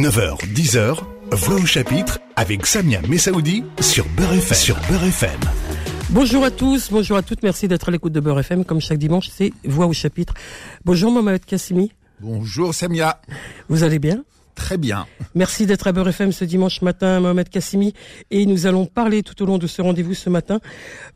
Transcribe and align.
9h, 0.00 0.38
10h, 0.54 0.96
Voix 1.32 1.56
au 1.56 1.66
chapitre 1.66 2.20
avec 2.34 2.64
Samia 2.64 3.02
Messaoudi 3.06 3.64
sur 3.80 4.06
Beurre 4.16 4.32
FM. 4.32 4.56
Sur 4.56 4.76
Beurre 4.88 5.04
FM. 5.04 5.40
Bonjour 6.08 6.42
à 6.42 6.50
tous, 6.50 6.90
bonjour 6.90 7.18
à 7.18 7.22
toutes, 7.22 7.42
merci 7.42 7.68
d'être 7.68 7.90
à 7.90 7.92
l'écoute 7.92 8.14
de 8.14 8.20
Beurre 8.20 8.40
FM. 8.40 8.64
Comme 8.64 8.80
chaque 8.80 8.96
dimanche, 8.96 9.28
c'est 9.30 9.52
Voix 9.62 9.86
au 9.86 9.92
chapitre. 9.92 10.32
Bonjour 10.86 11.12
Mohamed 11.12 11.44
Kassimi. 11.44 11.92
Bonjour 12.18 12.74
Samia. 12.74 13.20
Vous 13.68 13.82
allez 13.82 13.98
bien? 13.98 14.24
Très 14.60 14.76
bien. 14.76 15.06
Merci 15.34 15.64
d'être 15.64 15.86
à 15.86 15.92
Beurre 15.92 16.08
FM 16.08 16.32
ce 16.32 16.44
dimanche 16.44 16.82
matin, 16.82 17.18
Mohamed 17.18 17.48
Kassimi. 17.48 17.94
Et 18.30 18.44
nous 18.44 18.66
allons 18.66 18.84
parler 18.84 19.22
tout 19.22 19.42
au 19.42 19.46
long 19.46 19.56
de 19.56 19.66
ce 19.66 19.80
rendez-vous 19.80 20.12
ce 20.12 20.28
matin 20.28 20.60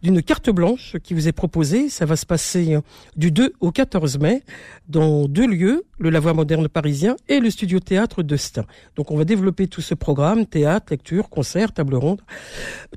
d'une 0.03 0.23
carte 0.23 0.49
blanche 0.49 0.97
qui 1.05 1.13
vous 1.13 1.29
est 1.29 1.33
proposée. 1.33 1.91
Ça 1.91 2.07
va 2.07 2.17
se 2.17 2.25
passer 2.25 2.79
du 3.17 3.31
2 3.31 3.53
au 3.61 3.71
14 3.71 4.19
mai 4.19 4.43
dans 4.89 5.29
deux 5.29 5.47
lieux, 5.47 5.85
le 5.99 6.11
Lavoie 6.11 6.33
moderne 6.33 6.69
parisien 6.69 7.17
et 7.29 7.39
le 7.39 7.51
studio 7.51 7.81
théâtre 7.81 8.23
de. 8.23 8.37
Donc 8.97 9.11
on 9.11 9.17
va 9.17 9.25
développer 9.25 9.69
tout 9.69 9.83
ce 9.83 9.95
programme, 9.95 10.47
théâtre, 10.47 10.87
lecture, 10.91 11.29
concert, 11.29 11.73
table 11.73 11.95
ronde, 11.95 12.23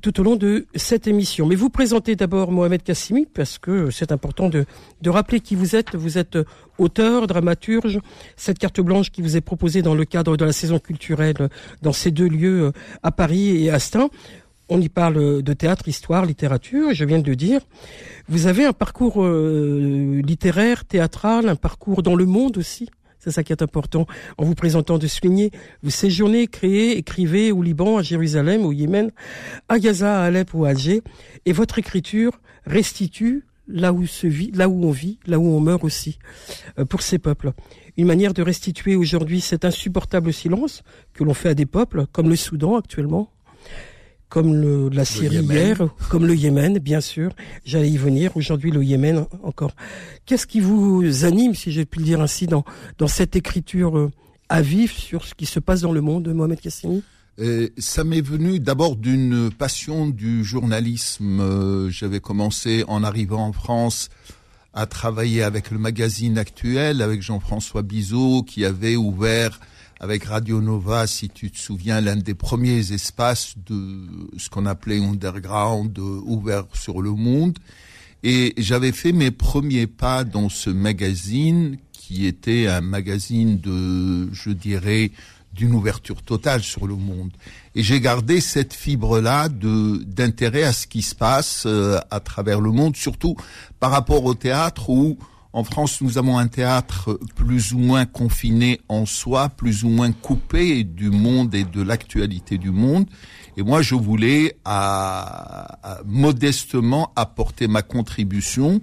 tout 0.02 0.18
au 0.18 0.22
long 0.22 0.36
de 0.36 0.66
cette 0.74 1.06
émission. 1.06 1.46
Mais 1.46 1.56
vous 1.56 1.68
présentez 1.68 2.16
d'abord 2.16 2.52
Mohamed 2.52 2.82
Kassimi 2.82 3.26
parce 3.26 3.58
que 3.58 3.90
c'est 3.90 4.12
important 4.12 4.48
de, 4.48 4.64
de 5.02 5.10
rappeler 5.10 5.40
qui 5.40 5.54
vous 5.54 5.76
êtes. 5.76 5.94
Vous 5.94 6.16
êtes 6.16 6.38
auteur, 6.78 7.26
dramaturge. 7.26 8.00
Cette 8.36 8.58
carte 8.58 8.80
blanche 8.80 9.10
qui 9.10 9.22
vous 9.22 9.36
est 9.36 9.40
proposée 9.40 9.82
dans 9.82 9.94
le 9.94 10.04
cadre 10.04 10.36
de 10.38 10.46
la 10.46 10.52
saison 10.52 10.78
culturelle 10.78 11.50
dans 11.82 11.92
ces 11.92 12.10
deux 12.10 12.28
lieux 12.28 12.62
euh, 12.62 12.72
à 13.02 13.10
Paris 13.12 13.64
et 13.64 13.70
à 13.70 13.78
Stein. 13.78 14.08
On 14.70 14.80
y 14.80 14.88
parle 14.88 15.42
de 15.42 15.52
théâtre, 15.54 15.88
histoire, 15.88 16.26
littérature, 16.26 16.92
je 16.92 17.04
viens 17.04 17.18
de 17.18 17.26
le 17.26 17.36
dire. 17.36 17.60
Vous 18.28 18.46
avez 18.46 18.66
un 18.66 18.74
parcours 18.74 19.24
euh, 19.24 20.20
littéraire, 20.22 20.84
théâtral, 20.84 21.48
un 21.48 21.56
parcours 21.56 22.02
dans 22.02 22.14
le 22.14 22.26
monde 22.26 22.58
aussi. 22.58 22.90
C'est 23.18 23.30
ça 23.30 23.42
qui 23.42 23.52
est 23.52 23.62
important. 23.62 24.06
En 24.36 24.44
vous 24.44 24.54
présentant 24.54 24.98
de 24.98 25.06
souligner, 25.06 25.50
vous 25.82 25.90
séjournez, 25.90 26.46
créez, 26.46 26.96
écrivez 26.98 27.50
au 27.50 27.62
Liban, 27.62 27.96
à 27.96 28.02
Jérusalem, 28.02 28.64
au 28.64 28.72
Yémen, 28.72 29.10
à 29.68 29.78
Gaza, 29.78 30.22
à 30.22 30.24
Alep 30.26 30.54
ou 30.54 30.64
à 30.64 30.68
Alger. 30.68 31.02
Et 31.44 31.52
votre 31.52 31.78
écriture 31.78 32.40
restitue 32.64 33.44
là 33.68 33.92
où 33.92 34.06
se 34.06 34.26
vit, 34.26 34.50
là 34.52 34.68
où 34.68 34.84
on 34.84 34.90
vit, 34.90 35.18
là 35.26 35.38
où 35.38 35.46
on 35.46 35.60
meurt 35.60 35.84
aussi, 35.84 36.18
euh, 36.78 36.84
pour 36.84 37.02
ces 37.02 37.18
peuples. 37.18 37.52
Une 37.98 38.06
manière 38.06 38.32
de 38.32 38.42
restituer 38.42 38.94
aujourd'hui 38.94 39.40
cet 39.40 39.64
insupportable 39.64 40.32
silence 40.32 40.84
que 41.14 41.24
l'on 41.24 41.34
fait 41.34 41.48
à 41.48 41.54
des 41.54 41.66
peuples, 41.66 42.06
comme 42.12 42.28
le 42.28 42.36
Soudan 42.36 42.76
actuellement, 42.76 43.28
comme 44.28 44.54
le, 44.54 44.88
la 44.88 45.04
Syrie 45.04 45.38
hier, 45.38 45.88
comme 46.08 46.24
le 46.24 46.36
Yémen, 46.36 46.78
bien 46.78 47.00
sûr. 47.00 47.32
J'allais 47.64 47.90
y 47.90 47.96
venir. 47.96 48.36
Aujourd'hui, 48.36 48.70
le 48.70 48.84
Yémen 48.84 49.26
encore. 49.42 49.72
Qu'est-ce 50.26 50.46
qui 50.46 50.60
vous 50.60 51.24
anime, 51.24 51.56
si 51.56 51.72
j'ai 51.72 51.86
pu 51.86 51.98
le 51.98 52.04
dire 52.04 52.20
ainsi, 52.20 52.46
dans, 52.46 52.64
dans 52.98 53.08
cette 53.08 53.34
écriture 53.34 53.98
euh, 53.98 54.12
à 54.48 54.62
vif 54.62 54.96
sur 54.96 55.24
ce 55.24 55.34
qui 55.34 55.46
se 55.46 55.58
passe 55.58 55.80
dans 55.80 55.92
le 55.92 56.00
monde, 56.00 56.28
Mohamed 56.28 56.60
Kassini 56.60 57.02
euh, 57.40 57.68
ça 57.78 58.02
m'est 58.02 58.20
venu 58.20 58.58
d'abord 58.58 58.96
d'une 58.96 59.50
passion 59.56 60.08
du 60.08 60.42
journalisme. 60.42 61.38
Euh, 61.38 61.88
j'avais 61.88 62.18
commencé 62.18 62.84
en 62.88 63.04
arrivant 63.04 63.46
en 63.46 63.52
France 63.52 64.08
à 64.78 64.86
travailler 64.86 65.42
avec 65.42 65.72
le 65.72 65.78
magazine 65.78 66.38
actuel, 66.38 67.02
avec 67.02 67.20
Jean-François 67.20 67.82
Bizot, 67.82 68.44
qui 68.44 68.64
avait 68.64 68.94
ouvert 68.94 69.58
avec 69.98 70.22
Radio 70.22 70.60
Nova, 70.60 71.08
si 71.08 71.28
tu 71.28 71.50
te 71.50 71.58
souviens, 71.58 72.00
l'un 72.00 72.14
des 72.14 72.34
premiers 72.34 72.92
espaces 72.92 73.54
de 73.66 74.06
ce 74.36 74.48
qu'on 74.48 74.66
appelait 74.66 75.00
underground, 75.00 75.98
ouvert 75.98 76.62
sur 76.74 77.02
le 77.02 77.10
monde. 77.10 77.58
Et 78.22 78.54
j'avais 78.56 78.92
fait 78.92 79.10
mes 79.10 79.32
premiers 79.32 79.88
pas 79.88 80.22
dans 80.22 80.48
ce 80.48 80.70
magazine, 80.70 81.78
qui 81.90 82.26
était 82.26 82.68
un 82.68 82.80
magazine 82.80 83.58
de, 83.58 84.32
je 84.32 84.50
dirais, 84.50 85.10
d'une 85.58 85.74
ouverture 85.74 86.22
totale 86.22 86.62
sur 86.62 86.86
le 86.86 86.94
monde. 86.94 87.32
Et 87.74 87.82
j'ai 87.82 88.00
gardé 88.00 88.40
cette 88.40 88.72
fibre-là 88.72 89.48
de 89.48 90.04
d'intérêt 90.06 90.62
à 90.62 90.72
ce 90.72 90.86
qui 90.86 91.02
se 91.02 91.16
passe 91.16 91.64
euh, 91.66 91.98
à 92.12 92.20
travers 92.20 92.60
le 92.60 92.70
monde, 92.70 92.96
surtout 92.96 93.36
par 93.80 93.90
rapport 93.90 94.24
au 94.24 94.34
théâtre 94.34 94.88
où 94.88 95.18
en 95.52 95.64
France 95.64 96.00
nous 96.00 96.16
avons 96.16 96.38
un 96.38 96.46
théâtre 96.46 97.18
plus 97.34 97.72
ou 97.72 97.78
moins 97.78 98.06
confiné 98.06 98.80
en 98.88 99.04
soi, 99.04 99.48
plus 99.48 99.82
ou 99.82 99.88
moins 99.88 100.12
coupé 100.12 100.84
du 100.84 101.10
monde 101.10 101.52
et 101.56 101.64
de 101.64 101.82
l'actualité 101.82 102.56
du 102.56 102.70
monde. 102.70 103.06
Et 103.56 103.62
moi, 103.64 103.82
je 103.82 103.96
voulais 103.96 104.56
à, 104.64 106.00
modestement 106.06 107.10
apporter 107.16 107.66
ma 107.66 107.82
contribution 107.82 108.80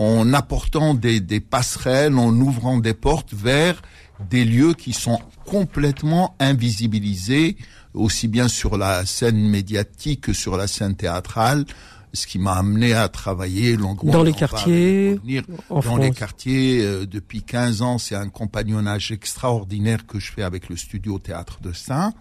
en 0.00 0.32
apportant 0.32 0.94
des, 0.94 1.20
des 1.20 1.40
passerelles, 1.40 2.18
en 2.18 2.34
ouvrant 2.34 2.78
des 2.78 2.94
portes 2.94 3.34
vers 3.34 3.80
des 4.30 4.44
lieux 4.44 4.74
qui 4.74 4.92
sont 4.92 5.20
complètement 5.46 6.34
invisibilisés, 6.40 7.56
aussi 7.94 8.28
bien 8.28 8.48
sur 8.48 8.76
la 8.76 9.06
scène 9.06 9.48
médiatique 9.48 10.22
que 10.22 10.32
sur 10.32 10.56
la 10.56 10.66
scène 10.66 10.94
théâtrale, 10.94 11.64
ce 12.12 12.26
qui 12.26 12.38
m'a 12.38 12.54
amené 12.54 12.94
à 12.94 13.08
travailler 13.08 13.76
longuement 13.76 14.12
dans 14.12 14.22
les 14.22 14.32
quartiers, 14.32 15.20
dans 15.70 15.96
les 15.96 16.10
quartiers 16.10 16.82
euh, 16.82 17.06
depuis 17.06 17.42
15 17.42 17.82
ans. 17.82 17.98
C'est 17.98 18.14
un 18.14 18.28
compagnonnage 18.28 19.12
extraordinaire 19.12 20.06
que 20.06 20.18
je 20.18 20.32
fais 20.32 20.42
avec 20.42 20.68
le 20.68 20.76
studio 20.76 21.18
Théâtre 21.18 21.60
de 21.60 21.72
Saint, 21.72 22.14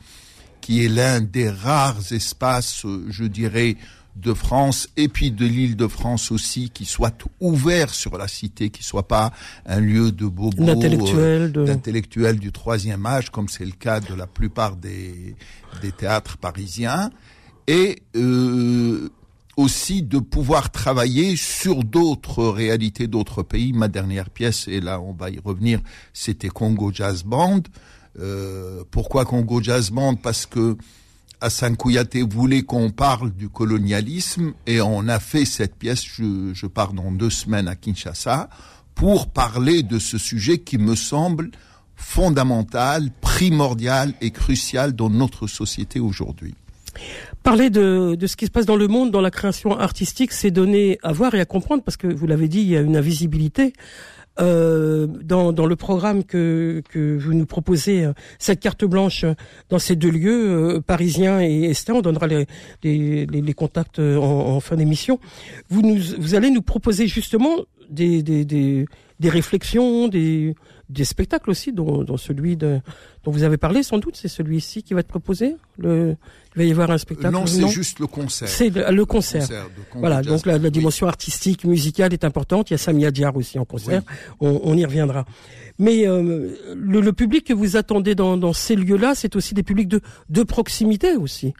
qui 0.62 0.84
est 0.84 0.90
l'un 0.90 1.22
des 1.22 1.50
rares 1.50 2.12
espaces, 2.12 2.86
euh, 2.86 3.06
je 3.10 3.24
dirais, 3.24 3.78
de 4.20 4.34
France 4.34 4.90
et 4.98 5.08
puis 5.08 5.32
de 5.32 5.46
l'île 5.46 5.76
de 5.76 5.88
France 5.88 6.32
aussi 6.32 6.70
qui 6.70 6.86
soit 6.86 7.16
ouvert 7.40 7.94
sur 7.94 8.18
la 8.18 8.28
cité, 8.28 8.70
qui 8.70 8.84
soit 8.84 9.08
pas 9.08 9.32
un 9.66 9.80
lieu 9.80 10.12
de 10.12 10.26
bobo, 10.26 10.64
d'intellectuels, 10.64 11.52
de... 12.36 12.40
du 12.40 12.52
troisième 12.52 13.06
âge, 13.06 13.30
comme 13.30 13.48
c'est 13.48 13.66
le 13.66 13.72
cas 13.72 14.00
de 14.00 14.14
la 14.14 14.28
plupart 14.28 14.76
des, 14.76 15.36
des 15.82 15.92
théâtres 15.92 16.38
parisiens, 16.38 17.12
et 17.68 18.02
euh, 18.16 19.10
aussi 19.56 20.04
de 20.04 20.20
pouvoir 20.20 20.72
travailler 20.72 21.36
sur 21.36 21.84
d'autres 21.84 22.46
réalités 22.46 23.08
d'autres 23.08 23.44
pays. 23.44 23.74
Ma 23.74 23.88
dernière 23.88 24.30
pièce, 24.30 24.68
et 24.68 24.82
là 24.82 25.00
on 25.00 25.14
va 25.14 25.30
y 25.30 25.40
revenir, 25.40 25.80
c'était 26.14 26.50
Congo 26.50 26.92
Jazz 26.94 27.24
Band. 27.24 27.62
Euh, 28.20 28.84
pourquoi 28.90 29.26
Congo 29.26 29.62
Jazz 29.62 29.92
Band? 29.92 30.16
Parce 30.16 30.46
que 30.46 30.76
Hassan 31.40 31.78
Kouyaté 31.78 32.24
voulait 32.24 32.64
qu'on 32.64 32.90
parle 32.90 33.32
du 33.32 33.50
colonialisme 33.50 34.54
et 34.66 34.82
on 34.82 35.08
a 35.08 35.20
fait 35.20 35.46
cette 35.46 35.76
pièce, 35.76 36.04
je, 36.04 36.66
pars 36.66 36.94
dans 36.94 37.12
deux 37.12 37.30
semaines 37.30 37.68
à 37.68 37.76
Kinshasa, 37.76 38.50
pour 38.96 39.28
parler 39.28 39.84
de 39.84 40.00
ce 40.00 40.18
sujet 40.18 40.58
qui 40.58 40.78
me 40.78 40.96
semble 40.96 41.52
fondamental, 41.96 43.10
primordial 43.22 44.14
et 44.22 44.32
crucial 44.32 44.94
dans 44.94 45.10
notre 45.10 45.48
société 45.48 46.00
aujourd'hui. 46.00 46.56
Parler 47.44 47.70
de, 47.70 48.16
de, 48.16 48.28
ce 48.28 48.36
qui 48.36 48.46
se 48.48 48.52
passe 48.52 48.66
dans 48.66 48.76
le 48.76 48.88
monde, 48.88 49.12
dans 49.12 49.22
la 49.22 49.32
création 49.32 49.78
artistique, 49.78 50.32
c'est 50.32 50.50
donner 50.50 50.98
à 51.04 51.14
voir 51.14 51.36
et 51.36 51.40
à 51.40 51.46
comprendre, 51.46 51.84
parce 51.84 51.98
que 51.98 52.08
vous 52.08 52.26
l'avez 52.26 52.48
dit, 52.48 52.62
il 52.62 52.70
y 52.70 52.78
a 52.78 52.82
une 52.82 52.98
invisibilité. 52.98 53.74
Euh, 54.40 55.08
dans, 55.08 55.52
dans, 55.52 55.66
le 55.66 55.76
programme 55.76 56.24
que, 56.24 56.84
que 56.90 57.18
vous 57.18 57.34
nous 57.34 57.48
proposez, 57.48 58.06
euh, 58.06 58.14
cette 58.38 58.60
carte 58.60 58.86
blanche 58.86 59.26
dans 59.70 59.80
ces 59.80 59.96
deux 59.96 60.12
lieux, 60.12 60.76
euh, 60.76 60.82
parisiens 60.82 61.42
et 61.42 61.64
Estin, 61.64 61.96
on 61.96 62.02
donnera 62.02 62.28
les, 62.28 62.46
les, 62.84 63.26
les 63.26 63.54
contacts 63.54 64.00
en, 64.00 64.22
en 64.22 64.60
fin 64.60 64.76
d'émission. 64.76 65.20
Vous, 65.70 65.82
nous, 65.82 65.98
vous 66.20 66.36
allez 66.36 66.52
nous 66.52 66.62
proposer 66.62 67.08
justement 67.08 67.58
des, 67.90 68.22
des, 68.22 68.46
des, 68.46 68.86
des 69.20 69.30
réflexions, 69.30 70.08
des, 70.08 70.54
des 70.90 71.06
spectacles 71.06 71.50
aussi, 71.50 71.74
dont, 71.74 72.04
dont 72.04 72.18
celui 72.18 72.56
de, 72.56 72.80
dont 73.24 73.32
vous 73.32 73.44
avez 73.44 73.58
parlé 73.58 73.84
sans 73.84 73.98
doute, 73.98 74.16
c'est 74.16 74.28
celui-ci 74.28 74.84
qui 74.84 74.94
va 74.94 75.02
être 75.02 75.08
proposé? 75.08 75.58
Le, 75.78 76.16
il 76.56 76.60
va 76.60 76.64
y 76.64 76.72
avoir 76.72 76.92
un 76.92 76.98
spectacle. 76.98 77.34
Non, 77.34 77.46
c'est 77.46 77.68
juste 77.68 78.00
le 78.00 78.08
concert. 78.08 78.48
C'est 78.48 78.70
le, 78.70 79.06
concert. 79.06 79.48
voilà, 79.96 80.22
donc 80.22 80.46
la, 80.46 80.58
la 80.58 80.70
dimension 80.70 81.08
artistique, 81.08 81.66
musicale 81.66 82.14
est 82.14 82.24
importante. 82.24 82.70
Il 82.70 82.74
y 82.74 82.76
a 82.76 82.78
Samia 82.78 83.12
Diar 83.12 83.36
aussi 83.36 83.60
en 83.60 83.66
concert. 83.66 84.02
On, 84.40 84.62
on, 84.64 84.76
y 84.76 84.86
reviendra. 84.86 85.26
Mais 85.78 86.08
euh, 86.08 86.56
le, 86.76 87.02
le, 87.02 87.14
public 87.14 87.46
que 87.46 87.54
vous 87.54 87.76
attendez 87.76 88.16
dans, 88.16 88.38
dans 88.38 88.54
ces 88.54 88.76
lieux-là, 88.76 89.14
c'est 89.14 89.36
aussi 89.36 89.54
des 89.54 89.64
publics 89.64 89.88
de, 89.88 90.02
de 90.30 90.44
proximité 90.44 91.16
aussi. 91.16 91.54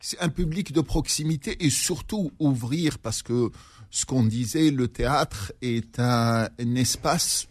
C'est 0.00 0.20
un 0.20 0.28
public 0.28 0.72
de 0.72 0.80
proximité 0.80 1.56
et 1.64 1.70
surtout 1.70 2.30
ouvrir 2.38 2.98
parce 2.98 3.22
que 3.22 3.50
ce 3.90 4.04
qu'on 4.06 4.24
disait, 4.24 4.70
le 4.70 4.88
théâtre 4.88 5.52
est 5.62 5.98
un, 5.98 6.48
un 6.58 6.74
espace 6.74 7.48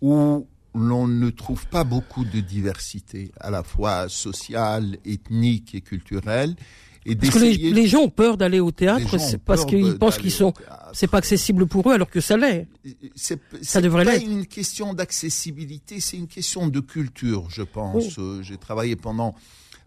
où 0.00 0.46
l'on 0.74 1.08
ne 1.08 1.30
trouve 1.30 1.66
pas 1.66 1.84
beaucoup 1.84 2.24
de 2.24 2.40
diversité, 2.40 3.32
à 3.40 3.50
la 3.50 3.62
fois 3.62 4.08
sociale, 4.08 4.98
ethnique 5.04 5.74
et 5.74 5.80
culturelle. 5.80 6.54
Et 7.06 7.16
parce 7.16 7.34
que 7.34 7.38
les, 7.38 7.86
gens 7.86 8.00
ont 8.02 8.10
peur 8.10 8.36
d'aller 8.36 8.60
au 8.60 8.70
théâtre 8.70 9.16
parce 9.44 9.64
qu'ils 9.64 9.96
pensent 9.98 10.18
qu'ils 10.18 10.32
sont, 10.32 10.52
c'est 10.92 11.06
pas 11.06 11.18
accessible 11.18 11.66
pour 11.66 11.88
eux 11.88 11.94
alors 11.94 12.10
que 12.10 12.20
ça 12.20 12.36
l'est. 12.36 12.66
Ça 13.62 13.80
devrait 13.80 14.04
l'être. 14.04 14.20
C'est 14.20 14.26
pas 14.26 14.32
une 14.32 14.46
question 14.46 14.92
d'accessibilité, 14.92 16.00
c'est 16.00 16.18
une 16.18 16.26
question 16.26 16.68
de 16.68 16.80
culture, 16.80 17.48
je 17.48 17.62
pense. 17.62 18.18
Oh. 18.18 18.20
Euh, 18.20 18.42
j'ai 18.42 18.58
travaillé 18.58 18.94
pendant 18.94 19.34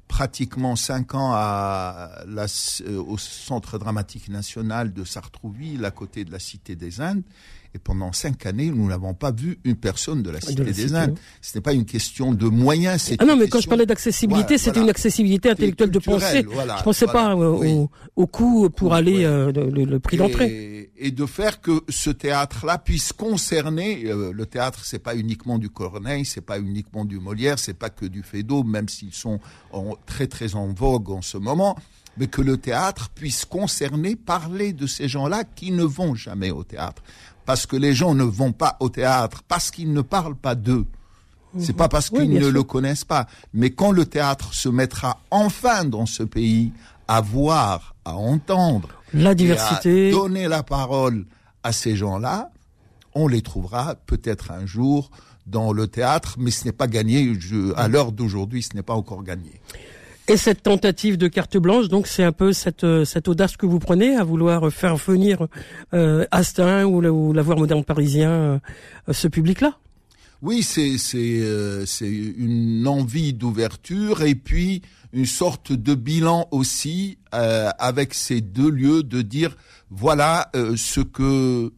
pratiquement 0.08 0.76
cinq 0.76 1.14
ans 1.14 1.32
à 1.34 2.24
la, 2.28 2.46
euh, 2.88 3.04
au 3.04 3.18
Centre 3.18 3.78
dramatique 3.78 4.28
national 4.30 4.92
de 4.92 5.04
Sartrouville, 5.04 5.86
à 5.86 5.92
côté 5.92 6.26
de 6.26 6.32
la 6.32 6.40
Cité 6.40 6.76
des 6.76 7.02
Indes. 7.02 7.24
Et 7.74 7.80
pendant 7.80 8.12
cinq 8.12 8.46
années, 8.46 8.70
nous 8.70 8.88
n'avons 8.88 9.14
pas 9.14 9.32
vu 9.32 9.58
une 9.64 9.78
personne 9.78 10.22
de 10.22 10.30
la 10.30 10.42
Cité 10.42 10.64
des 10.64 10.94
Indes. 10.94 11.18
Ce 11.42 11.58
n'est 11.58 11.62
pas 11.62 11.72
une 11.72 11.86
question 11.86 12.34
de 12.34 12.48
moyens. 12.48 13.14
Ah 13.18 13.26
non, 13.26 13.38
mais 13.38 13.48
quand 13.48 13.62
je 13.62 13.70
parlais 13.70 13.86
d'accessibilité, 13.86 14.58
c'était 14.58 14.82
une 14.82 14.90
accessibilité 14.90 15.50
intellectuelle 15.50 15.92
de 15.92 16.00
pensée. 16.00 16.44
Voilà, 16.44 16.78
je 16.78 16.84
pensais 16.84 17.06
pas 17.06 17.36
au, 17.36 17.90
au, 18.16 18.28
coût 18.28 18.70
pour 18.70 18.94
aller 18.94 19.24
euh, 19.24 19.52
le, 19.52 20.00
prix 20.00 20.18
d'entrée. 20.18 20.92
Et 20.98 21.12
de 21.12 21.26
faire 21.26 21.62
que 21.62 21.82
ce 21.88 22.10
théâtre-là 22.10 22.78
puisse 22.78 23.14
concerner 23.14 24.04
euh, 24.06 24.32
le 24.34 24.46
théâtre. 24.46 24.84
C'est 24.84 25.00
pas 25.00 25.16
uniquement 25.16 25.58
du 25.58 25.70
Corneille, 25.70 26.26
c'est 26.26 26.42
pas 26.42 26.60
uniquement 26.60 27.06
du 27.06 27.20
Molière, 27.20 27.58
c'est 27.58 27.74
pas 27.74 27.90
que 27.90 28.06
du 28.06 28.22
Feydeau, 28.22 28.64
même 28.64 28.90
s'ils 28.90 29.14
sont 29.14 29.40
en, 29.72 29.96
très 30.06 30.28
très 30.28 30.56
en 30.56 30.68
vogue 30.74 31.10
en 31.10 31.22
ce 31.22 31.38
moment 31.38 31.78
mais 32.18 32.28
que 32.28 32.42
le 32.42 32.58
théâtre 32.58 33.10
puisse 33.10 33.46
concerner, 33.46 34.16
parler 34.16 34.74
de 34.74 34.86
ces 34.86 35.08
gens-là 35.08 35.44
qui 35.44 35.72
ne 35.72 35.84
vont 35.84 36.16
jamais 36.16 36.52
au 36.52 36.64
théâtre 36.64 37.02
parce 37.46 37.66
que 37.66 37.76
les 37.76 37.94
gens 37.94 38.14
ne 38.14 38.24
vont 38.24 38.52
pas 38.52 38.78
au 38.80 38.90
théâtre, 38.90 39.44
parce 39.48 39.72
qu'ils 39.72 39.94
ne 39.94 40.02
parlent 40.02 40.36
pas 40.36 40.56
d'eux. 40.56 40.86
C'est 41.60 41.76
pas 41.76 41.90
parce 41.90 42.10
qu'ils 42.10 42.30
ne 42.30 42.48
le 42.48 42.64
connaissent 42.64 43.04
pas. 43.04 43.28
Mais 43.54 43.72
quand 43.72 43.92
le 43.92 44.06
théâtre 44.06 44.54
se 44.54 44.70
mettra 44.70 45.20
enfin 45.32 45.84
dans 45.84 46.06
ce 46.06 46.24
pays 46.24 46.72
à 47.10 47.20
voir, 47.20 47.96
à 48.06 48.16
entendre, 48.16 48.88
la 49.14 49.36
diversité, 49.36 50.10
à 50.10 50.12
donner 50.12 50.48
la 50.48 50.64
parole 50.64 51.26
à 51.64 51.74
ces 51.74 51.96
gens-là, 51.96 52.52
on 53.16 53.28
les 53.28 53.42
trouvera 53.42 53.96
peut-être 53.96 54.52
un 54.52 54.66
jour 54.66 55.12
dans 55.46 55.74
le 55.74 55.88
théâtre, 55.88 56.36
mais 56.40 56.52
ce 56.52 56.66
n'est 56.66 56.72
pas 56.72 56.88
gagné. 56.88 57.34
à 57.76 57.88
l'heure 57.90 58.14
d'aujourd'hui, 58.14 58.64
ce 58.64 58.74
n'est 58.76 58.84
pas 58.84 58.94
encore 58.94 59.24
gagné. 59.24 59.60
Et 60.28 60.38
cette 60.38 60.64
tentative 60.64 61.18
de 61.18 61.28
carte 61.28 61.58
blanche, 61.58 61.88
donc 61.88 62.08
c'est 62.08 62.24
un 62.24 62.32
peu 62.32 62.54
cette, 62.54 62.84
euh, 62.84 63.06
cette 63.06 63.28
audace 63.28 63.58
que 63.58 63.66
vous 63.66 63.80
prenez 63.80 64.16
à 64.16 64.24
vouloir 64.24 64.72
faire 64.72 64.96
venir 64.96 65.48
euh, 65.94 66.26
Astin 66.32 66.86
ou, 66.86 67.04
ou 67.04 67.34
la 67.34 67.42
voix 67.42 67.56
moderne 67.56 67.84
parisien 67.84 68.30
euh, 68.30 68.60
ce 69.12 69.28
public-là? 69.28 69.78
Oui, 70.44 70.64
c'est 70.64 70.98
c'est 70.98 72.10
une 72.10 72.88
envie 72.88 73.34
d'ouverture 73.34 74.24
et 74.24 74.34
puis 74.34 74.82
une 75.14 75.28
sorte 75.28 75.72
de 75.72 75.94
bilan 75.94 76.48
aussi 76.50 77.20
avec 77.32 78.16
ces 78.16 78.42
deux 78.42 78.72
lieux 78.72 79.04
de 79.04 79.22
dire 79.22 79.56
voilà 79.92 80.50
ce 80.76 81.02
que 81.02 81.72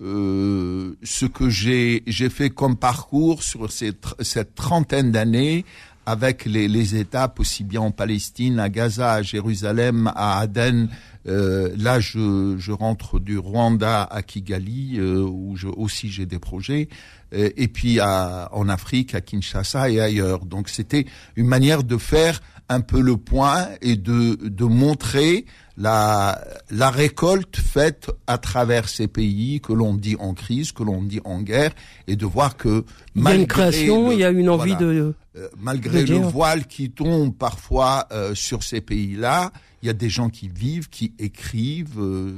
ce 0.00 1.26
que 1.26 1.48
j'ai 1.48 2.28
fait 2.28 2.50
comme 2.50 2.76
parcours 2.76 3.44
sur 3.44 3.70
cette 3.70 4.54
trentaine 4.56 5.12
d'années 5.12 5.64
avec 6.08 6.46
les, 6.46 6.68
les, 6.68 6.96
étapes 6.96 7.38
aussi 7.38 7.64
bien 7.64 7.82
en 7.82 7.90
Palestine, 7.90 8.58
à 8.60 8.70
Gaza, 8.70 9.12
à 9.12 9.22
Jérusalem, 9.22 10.10
à 10.16 10.38
Aden. 10.38 10.88
Euh, 11.26 11.68
là, 11.76 12.00
je, 12.00 12.56
je, 12.58 12.72
rentre 12.72 13.20
du 13.20 13.36
Rwanda 13.36 14.04
à 14.04 14.22
Kigali, 14.22 14.94
euh, 14.96 15.20
où 15.20 15.54
je, 15.54 15.68
aussi 15.68 16.08
j'ai 16.08 16.24
des 16.24 16.38
projets, 16.38 16.88
euh, 17.34 17.50
et 17.58 17.68
puis 17.68 18.00
à, 18.00 18.48
en 18.52 18.70
Afrique, 18.70 19.14
à 19.14 19.20
Kinshasa 19.20 19.90
et 19.90 20.00
ailleurs. 20.00 20.46
Donc 20.46 20.70
c'était 20.70 21.04
une 21.36 21.46
manière 21.46 21.84
de 21.84 21.98
faire 21.98 22.40
un 22.70 22.80
peu 22.80 23.02
le 23.02 23.18
point 23.18 23.68
et 23.82 23.96
de, 23.96 24.38
de 24.48 24.64
montrer 24.64 25.44
la, 25.78 26.44
la 26.70 26.90
récolte 26.90 27.56
faite 27.56 28.10
à 28.26 28.36
travers 28.36 28.88
ces 28.88 29.06
pays 29.06 29.60
que 29.60 29.72
l'on 29.72 29.94
dit 29.94 30.16
en 30.18 30.34
crise, 30.34 30.72
que 30.72 30.82
l'on 30.82 31.02
dit 31.02 31.20
en 31.24 31.40
guerre, 31.40 31.70
et 32.08 32.16
de 32.16 32.26
voir 32.26 32.56
que 32.56 32.84
il 33.14 33.22
y 33.22 33.26
a 33.26 33.34
une 33.34 33.46
création, 33.46 34.10
il 34.10 34.18
y 34.18 34.24
a 34.24 34.30
une 34.30 34.50
envie 34.50 34.76
de 34.76 35.14
euh, 35.36 35.48
malgré 35.56 36.04
le 36.04 36.16
voile 36.16 36.66
qui 36.66 36.90
tombe 36.90 37.32
parfois 37.32 38.08
euh, 38.10 38.34
sur 38.34 38.64
ces 38.64 38.80
pays-là, 38.80 39.52
il 39.82 39.86
y 39.86 39.88
a 39.88 39.92
des 39.92 40.10
gens 40.10 40.30
qui 40.30 40.48
vivent, 40.48 40.88
qui 40.88 41.12
écrivent. 41.18 42.00
Euh, 42.00 42.32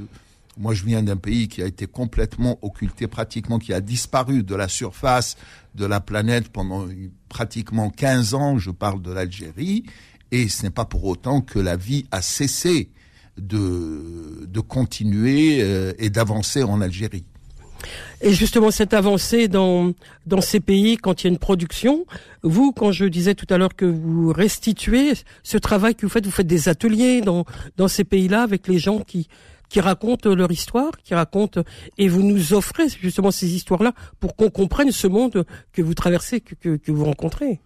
moi, 0.57 0.75
je 0.75 0.85
viens 0.85 1.01
d'un 1.01 1.17
pays 1.17 1.47
qui 1.47 1.63
a 1.63 1.65
été 1.65 1.87
complètement 1.87 2.59
occulté, 2.61 3.07
pratiquement 3.07 3.57
qui 3.57 3.73
a 3.73 3.81
disparu 3.81 4.43
de 4.43 4.53
la 4.53 4.67
surface 4.67 5.35
de 5.73 5.85
la 5.85 5.99
planète 5.99 6.49
pendant 6.49 6.85
pratiquement 7.27 7.89
15 7.89 8.33
ans. 8.35 8.59
Je 8.59 8.69
parle 8.69 9.01
de 9.01 9.11
l'Algérie. 9.11 9.83
Et 10.31 10.47
ce 10.47 10.63
n'est 10.63 10.69
pas 10.69 10.85
pour 10.85 11.05
autant 11.05 11.41
que 11.41 11.57
la 11.57 11.75
vie 11.75 12.05
a 12.11 12.21
cessé 12.21 12.89
de, 13.37 14.45
de 14.45 14.59
continuer 14.59 15.59
et 15.97 16.09
d'avancer 16.09 16.63
en 16.63 16.81
Algérie. 16.81 17.25
Et 18.21 18.33
justement, 18.33 18.69
cette 18.69 18.93
avancée 18.93 19.47
dans, 19.47 19.93
dans 20.27 20.41
ces 20.41 20.59
pays, 20.59 20.97
quand 20.97 21.23
il 21.23 21.27
y 21.27 21.29
a 21.29 21.33
une 21.33 21.39
production, 21.39 22.05
vous, 22.43 22.71
quand 22.71 22.91
je 22.91 23.05
disais 23.05 23.33
tout 23.33 23.47
à 23.49 23.57
l'heure 23.57 23.75
que 23.75 23.85
vous 23.85 24.31
restituez 24.31 25.13
ce 25.41 25.57
travail 25.57 25.95
que 25.95 26.05
vous 26.05 26.11
faites, 26.11 26.25
vous 26.25 26.31
faites 26.31 26.47
des 26.47 26.69
ateliers 26.69 27.21
dans, 27.21 27.45
dans 27.77 27.87
ces 27.87 28.03
pays-là 28.03 28.43
avec 28.43 28.67
les 28.67 28.77
gens 28.77 28.99
qui, 28.99 29.27
qui 29.69 29.79
racontent 29.79 30.35
leur 30.35 30.51
histoire, 30.51 30.91
qui 31.03 31.15
racontent, 31.15 31.63
et 31.97 32.07
vous 32.07 32.21
nous 32.21 32.53
offrez 32.53 32.83
justement 33.01 33.31
ces 33.31 33.55
histoires-là 33.55 33.93
pour 34.19 34.35
qu'on 34.35 34.51
comprenne 34.51 34.91
ce 34.91 35.07
monde 35.07 35.45
que 35.73 35.81
vous 35.81 35.95
traversez, 35.95 36.41
que, 36.41 36.75
que 36.77 36.91
vous 36.91 37.05
rencontrez. 37.05 37.61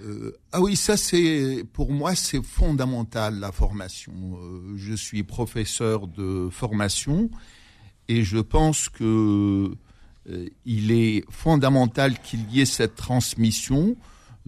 Euh, 0.00 0.36
ah 0.52 0.60
oui, 0.60 0.76
ça 0.76 0.96
c'est 0.96 1.64
pour 1.72 1.92
moi 1.92 2.14
c'est 2.14 2.42
fondamental 2.44 3.38
la 3.40 3.52
formation. 3.52 4.12
Euh, 4.14 4.74
je 4.76 4.94
suis 4.94 5.22
professeur 5.22 6.06
de 6.06 6.48
formation 6.50 7.30
et 8.08 8.22
je 8.22 8.38
pense 8.38 8.88
que 8.88 9.74
euh, 10.30 10.48
il 10.64 10.92
est 10.92 11.24
fondamental 11.30 12.20
qu'il 12.20 12.50
y 12.52 12.60
ait 12.60 12.66
cette 12.66 12.94
transmission 12.94 13.96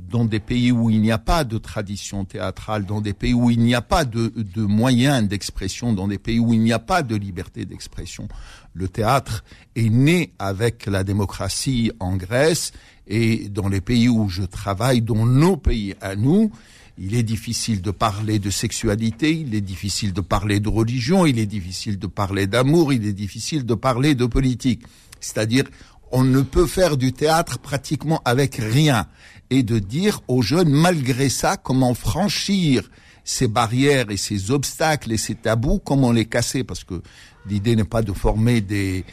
dans 0.09 0.25
des 0.25 0.41
pays 0.41 0.73
où 0.73 0.91
il 0.91 1.01
n'y 1.01 1.13
a 1.13 1.19
pas 1.19 1.45
de 1.45 1.59
tradition 1.59 2.25
théâtrale, 2.25 2.87
dans 2.87 3.01
des 3.01 3.13
pays 3.13 3.35
où 3.35 3.51
il 3.51 3.61
n'y 3.61 3.75
a 3.75 3.83
pas 3.83 4.05
de, 4.05 4.33
de 4.37 4.63
moyens 4.63 5.27
d'expression, 5.29 5.93
dans 5.93 6.09
des 6.09 6.19
pays 6.19 6.39
où 6.39 6.53
il 6.53 6.61
n'y 6.61 6.73
a 6.73 6.79
pas 6.79 7.03
de 7.03 7.17
liberté 7.17 7.65
d'expression. 7.65 8.29
Le 8.75 8.89
théâtre 8.89 9.45
est 9.77 9.89
né 9.91 10.33
avec 10.39 10.87
la 10.87 11.05
démocratie 11.05 11.93
en 12.01 12.17
Grèce 12.17 12.73
et 13.07 13.49
dans 13.49 13.69
les 13.69 13.81
pays 13.81 14.09
où 14.09 14.29
je 14.29 14.43
travaille, 14.43 15.03
dans 15.03 15.27
nos 15.27 15.57
pays 15.57 15.95
à 16.01 16.15
nous, 16.15 16.53
il 16.99 17.15
est 17.15 17.23
difficile 17.23 17.81
de 17.81 17.91
parler 17.91 18.39
de 18.39 18.51
sexualité, 18.51 19.33
il 19.33 19.55
est 19.55 19.63
difficile 19.63 20.13
de 20.13 20.21
parler 20.21 20.61
de 20.61 20.69
religion, 20.69 21.25
il 21.25 21.39
est 21.39 21.47
difficile 21.47 21.99
de 21.99 22.07
parler 22.07 22.47
d'amour, 22.47 22.93
il 22.93 23.07
est 23.07 23.15
difficile 23.15 23.65
de 23.65 23.75
parler 23.75 24.15
de 24.15 24.27
politique. 24.27 24.83
C'est-à-dire, 25.19 25.65
on 26.13 26.25
ne 26.25 26.43
peut 26.43 26.67
faire 26.67 26.97
du 26.97 27.13
théâtre 27.13 27.59
pratiquement 27.59 28.21
avec 28.25 28.57
rien. 28.57 29.07
Et 29.51 29.63
de 29.63 29.79
dire 29.79 30.21
aux 30.29 30.43
jeunes, 30.43 30.71
malgré 30.71 31.29
ça, 31.29 31.57
comment 31.57 31.95
franchir 31.95 32.89
ces 33.25 33.49
barrières 33.49 34.11
et 34.11 34.17
ces 34.17 34.51
obstacles 34.51 35.13
et 35.13 35.17
ces 35.17 35.35
tabous, 35.35 35.79
comment 35.79 36.13
les 36.13 36.25
casser, 36.25 36.65
parce 36.65 36.85
que 36.85 37.03
l'idée 37.47 37.77
n'est 37.77 37.85
pas 37.85 38.03
de 38.03 38.13
former 38.13 38.61
des, 38.61 39.05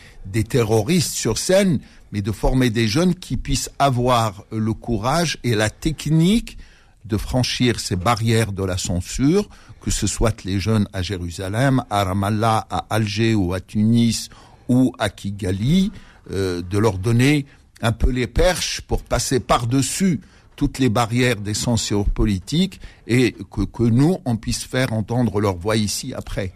terroristes 0.49 1.13
sur 1.13 1.37
scène, 1.37 1.79
mais 2.11 2.21
de 2.21 2.31
former 2.31 2.69
des 2.69 2.87
jeunes 2.87 3.15
qui 3.15 3.37
puissent 3.37 3.69
avoir 3.79 4.43
le 4.51 4.73
courage 4.73 5.37
et 5.43 5.55
la 5.55 5.69
technique 5.69 6.57
de 7.05 7.17
franchir 7.17 7.79
ces 7.79 7.95
barrières 7.95 8.51
de 8.51 8.63
la 8.63 8.77
censure, 8.77 9.47
que 9.81 9.91
ce 9.91 10.07
soit 10.07 10.43
les 10.43 10.59
jeunes 10.59 10.87
à 10.93 11.01
Jérusalem, 11.01 11.83
à 11.89 12.03
Ramallah, 12.03 12.67
à 12.69 12.85
Alger 12.89 13.35
ou 13.35 13.53
à 13.53 13.59
Tunis 13.59 14.29
ou 14.67 14.93
à 14.99 15.09
Kigali, 15.09 15.91
euh, 16.31 16.61
de 16.61 16.77
leur 16.77 16.97
donner 16.97 17.45
un 17.81 17.91
peu 17.91 18.09
les 18.09 18.27
perches 18.27 18.81
pour 18.81 19.03
passer 19.03 19.39
par-dessus 19.39 20.21
toutes 20.55 20.79
les 20.79 20.89
barrières 20.89 21.37
des 21.37 21.53
censures 21.53 22.09
politiques 22.09 22.81
et 23.05 23.33
que, 23.51 23.61
que, 23.61 23.83
nous, 23.83 24.17
on 24.25 24.37
puisse 24.37 24.63
faire 24.63 24.91
entendre 24.91 25.39
leur 25.39 25.55
voix 25.55 25.77
ici 25.77 26.13
après. 26.15 26.51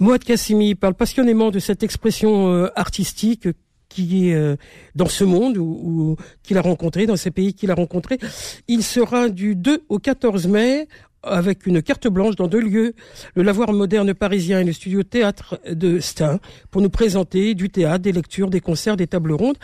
Mouad 0.00 0.24
Kassimi 0.24 0.74
parle 0.74 0.94
passionnément 0.94 1.50
de 1.50 1.58
cette 1.58 1.82
expression 1.82 2.48
euh, 2.48 2.68
artistique 2.74 3.48
qui 3.90 4.30
est 4.30 4.34
euh, 4.34 4.56
dans 4.94 5.08
ce 5.08 5.24
monde 5.24 5.56
ou, 5.58 6.16
qu'il 6.42 6.58
a 6.58 6.62
rencontré, 6.62 7.06
dans 7.06 7.16
ces 7.16 7.30
pays 7.30 7.54
qu'il 7.54 7.70
a 7.70 7.74
rencontrés. 7.74 8.18
Il 8.66 8.82
sera 8.82 9.28
du 9.28 9.54
2 9.54 9.84
au 9.88 9.98
14 9.98 10.48
mai 10.48 10.88
avec 11.26 11.66
une 11.66 11.82
carte 11.82 12.08
blanche 12.08 12.36
dans 12.36 12.48
deux 12.48 12.60
lieux, 12.60 12.94
le 13.34 13.42
lavoir 13.42 13.72
moderne 13.72 14.14
parisien 14.14 14.60
et 14.60 14.64
le 14.64 14.72
studio 14.72 15.02
théâtre 15.02 15.60
de 15.70 16.00
Stein, 16.00 16.38
pour 16.70 16.82
nous 16.82 16.90
présenter 16.90 17.54
du 17.54 17.70
théâtre, 17.70 18.00
des 18.00 18.12
lectures, 18.12 18.50
des 18.50 18.60
concerts, 18.60 18.96
des 18.96 19.06
tables 19.06 19.32
rondes. 19.32 19.58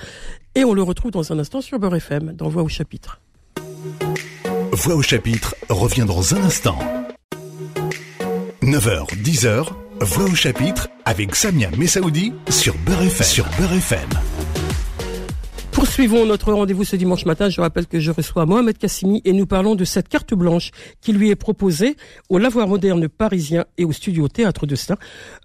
Et 0.54 0.64
on 0.64 0.74
le 0.74 0.82
retrouve 0.82 1.10
dans 1.10 1.32
un 1.32 1.38
instant 1.38 1.60
sur 1.60 1.78
Beurre 1.78 1.96
FM, 1.96 2.32
dans 2.32 2.48
Voix 2.48 2.62
au 2.62 2.68
chapitre. 2.68 3.20
Voix 4.72 4.94
au 4.94 5.02
chapitre 5.02 5.54
revient 5.68 6.04
dans 6.06 6.34
un 6.34 6.42
instant. 6.42 6.78
9h, 8.62 9.14
10h, 9.22 9.68
Voix 10.00 10.24
au 10.24 10.34
chapitre 10.34 10.88
avec 11.04 11.34
Samia 11.34 11.70
Messaoudi 11.76 12.32
sur 12.48 12.74
Beurre 12.78 13.02
FM. 13.02 13.26
Sur 13.26 13.46
Beurre 13.58 13.74
FM. 13.74 14.08
Poursuivons 15.72 16.26
notre 16.26 16.52
rendez-vous 16.52 16.84
ce 16.84 16.96
dimanche 16.96 17.24
matin. 17.24 17.48
Je 17.48 17.60
rappelle 17.60 17.86
que 17.86 18.00
je 18.00 18.10
reçois 18.10 18.44
Mohamed 18.44 18.76
Kassimi 18.76 19.22
et 19.24 19.32
nous 19.32 19.46
parlons 19.46 19.76
de 19.76 19.84
cette 19.84 20.08
carte 20.08 20.34
blanche 20.34 20.72
qui 21.00 21.12
lui 21.12 21.30
est 21.30 21.36
proposée 21.36 21.96
au 22.28 22.38
Lavoir 22.38 22.66
moderne 22.66 23.08
parisien 23.08 23.64
et 23.78 23.84
au 23.84 23.92
studio 23.92 24.28
Théâtre 24.28 24.66
de 24.66 24.74
Stein. 24.74 24.96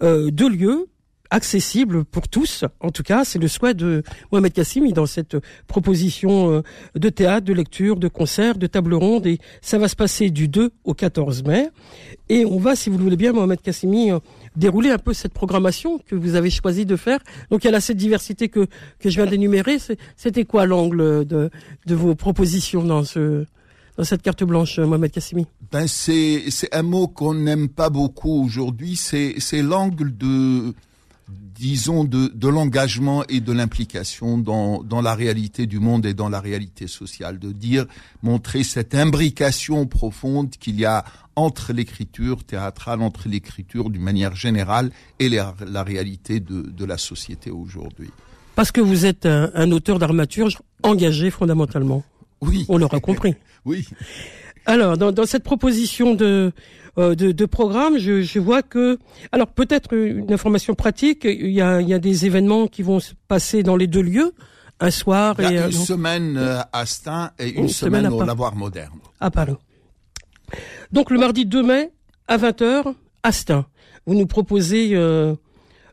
Euh, 0.01 0.32
deux 0.32 0.50
lieux, 0.50 0.88
accessible 1.29 2.05
pour 2.05 2.27
tous. 2.27 2.65
En 2.79 2.91
tout 2.91 3.03
cas, 3.03 3.24
c'est 3.25 3.39
le 3.39 3.48
souhait 3.48 3.74
de 3.74 4.03
Mohamed 4.32 4.53
Kassimi 4.53 4.94
dans 4.94 5.05
cette 5.05 5.38
proposition 5.67 6.51
euh, 6.51 6.62
de 6.96 7.10
théâtre, 7.10 7.46
de 7.46 7.53
lecture, 7.53 7.98
de 7.98 8.08
concert, 8.08 8.58
de 8.58 8.67
table 8.67 8.94
ronde. 8.94 9.25
Et 9.25 9.39
ça 9.62 9.77
va 9.77 9.88
se 9.88 9.96
passer 9.96 10.29
du 10.29 10.48
2 10.48 10.72
au 10.84 10.94
14 10.94 11.44
mai. 11.44 11.70
Et 12.29 12.46
on 12.46 12.58
va, 12.58 12.75
si 12.75 12.89
vous 12.89 12.98
le 12.98 13.03
voulez 13.03 13.17
bien, 13.17 13.34
Mohamed 13.34 13.62
Kassimi, 13.62 14.12
euh, 14.12 14.20
dérouler 14.55 14.89
un 14.89 14.97
peu 14.97 15.13
cette 15.13 15.33
programmation 15.33 16.00
que 16.00 16.15
vous 16.15 16.35
avez 16.35 16.50
choisi 16.50 16.85
de 16.85 16.95
faire. 16.95 17.19
Donc 17.50 17.63
il 17.63 17.67
y 17.67 17.69
a 17.69 17.71
là 17.71 17.81
cette 17.81 17.97
diversité 17.97 18.50
que, 18.50 18.67
que 19.00 19.09
je 19.09 19.15
viens 19.15 19.25
d'énumérer. 19.25 19.77
C'était 20.15 20.45
quoi 20.45 20.65
l'angle 20.65 21.25
de, 21.25 21.50
de 21.85 21.95
vos 21.95 22.15
propositions 22.15 22.83
dans 22.83 23.03
ce 23.03 23.45
dans 23.97 24.03
cette 24.03 24.21
carte 24.21 24.43
blanche, 24.43 24.77
Mohamed 24.77 25.09
Kassimi? 25.09 25.47
Ben 25.71 25.88
c'est 25.88 26.43
un 26.74 26.83
mot 26.83 27.07
qu'on 27.07 27.33
n'aime 27.33 27.69
pas 27.69 27.89
beaucoup 27.89 28.43
aujourd'hui. 28.43 28.97
C'est 28.97 29.62
l'angle 29.62 30.15
de 30.17 30.74
disons, 31.27 32.03
de, 32.03 32.27
de 32.34 32.48
l'engagement 32.48 33.24
et 33.29 33.39
de 33.39 33.51
l'implication 33.51 34.38
dans, 34.38 34.84
dans 34.84 35.01
la 35.01 35.15
réalité 35.15 35.65
du 35.65 35.79
monde 35.79 36.05
et 36.05 36.13
dans 36.13 36.29
la 36.29 36.39
réalité 36.39 36.88
sociale, 36.88 37.39
de 37.39 37.51
dire, 37.51 37.86
montrer 38.22 38.63
cette 38.63 38.94
imbrication 38.94 39.88
profonde 39.88 40.51
qu'il 40.51 40.79
y 40.79 40.86
a 40.86 41.05
entre 41.36 41.74
l'écriture 41.74 42.44
théâtrale, 42.44 43.01
entre 43.01 43.27
l'écriture 43.27 43.89
d'une 43.89 44.01
manière 44.01 44.36
générale 44.36 44.91
et 45.20 45.29
la, 45.29 45.55
la 45.67 45.84
réalité 45.84 46.39
de, 46.39 46.62
de, 46.62 46.86
la 46.86 46.98
société 46.98 47.51
aujourd'hui. 47.51 48.10
Parce 48.55 48.72
que 48.72 48.82
vous 48.82 49.05
êtes 49.05 49.25
un, 49.25 49.51
un 49.53 49.72
auteur 49.72 50.00
d'armature 50.00 50.50
engagé 50.84 51.29
fondamentalement. 51.29 52.03
Oui. 52.41 52.65
On 52.70 52.77
l'aura 52.77 53.00
compris. 53.00 53.36
oui. 53.65 53.88
Alors, 54.65 54.98
dans, 54.98 55.12
dans 55.12 55.25
cette 55.25 55.44
proposition 55.44 56.15
de 56.15 56.51
euh, 56.98 57.16
de, 57.16 57.32
de 57.32 57.46
programme, 57.46 57.98
je, 57.98 58.22
je, 58.22 58.40
vois 58.40 58.62
que, 58.62 58.98
alors 59.32 59.48
peut-être 59.48 59.94
une 59.94 60.32
information 60.32 60.75
pratique, 60.75 61.25
il 61.25 61.52
y 61.52 61.62
a, 61.62 61.82
il 61.82 61.90
y 61.90 61.94
a 61.94 62.00
des 62.00 62.25
événements 62.25 62.68
qui 62.68 62.84
vont 62.84 63.00
se 63.00 63.14
passer 63.28 63.64
dans 63.64 63.75
les 63.75 63.88
deux 63.88 64.02
lieux, 64.02 64.34
un 64.80 64.92
soir 64.92 65.36
il 65.40 65.44
y 65.44 65.58
a 65.58 65.68
et 65.68 65.72
une 65.72 65.72
semaine 65.72 66.38
euh, 66.38 66.60
à 66.74 66.86
Stein 66.86 67.32
et 67.40 67.50
une, 67.50 67.70
semaine, 67.70 68.08
au 68.08 68.24
Lavoir 68.24 68.56
Moderne. 68.56 69.00
À 69.20 69.32
Paris. 69.32 69.56
Donc 70.92 71.10
le 71.12 71.20
mardi 71.20 71.46
2 71.46 71.64
mai 71.64 71.92
à 72.28 72.38
20h 72.38 72.94
à 73.24 73.32
Stein. 73.32 73.66
Vous 74.06 74.16
nous 74.16 74.28
proposez 74.28 74.92
euh, 74.94 75.36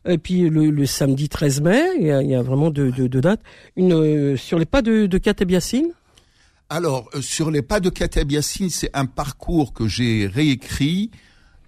et 0.06 0.18
puis 0.18 0.48
le, 0.48 0.70
le, 0.70 0.86
samedi 0.86 1.28
13 1.28 1.60
mai, 1.62 1.82
il 1.98 2.06
y 2.06 2.10
a, 2.10 2.22
il 2.22 2.30
y 2.30 2.34
a 2.34 2.42
vraiment 2.42 2.70
deux, 2.70 2.90
deux, 2.90 3.08
dates, 3.20 3.40
une 3.76 3.92
euh, 3.92 4.36
sur 4.36 4.58
les 4.58 4.66
pas 4.66 4.82
de, 4.82 5.06
de 5.06 5.18
alors, 6.72 7.10
euh, 7.14 7.20
sur 7.20 7.50
les 7.50 7.60
pas 7.60 7.80
de 7.80 7.90
Kateb 7.90 8.32
Yassine, 8.32 8.70
c'est 8.70 8.88
un 8.94 9.04
parcours 9.04 9.74
que 9.74 9.88
j'ai 9.88 10.26
réécrit 10.26 11.10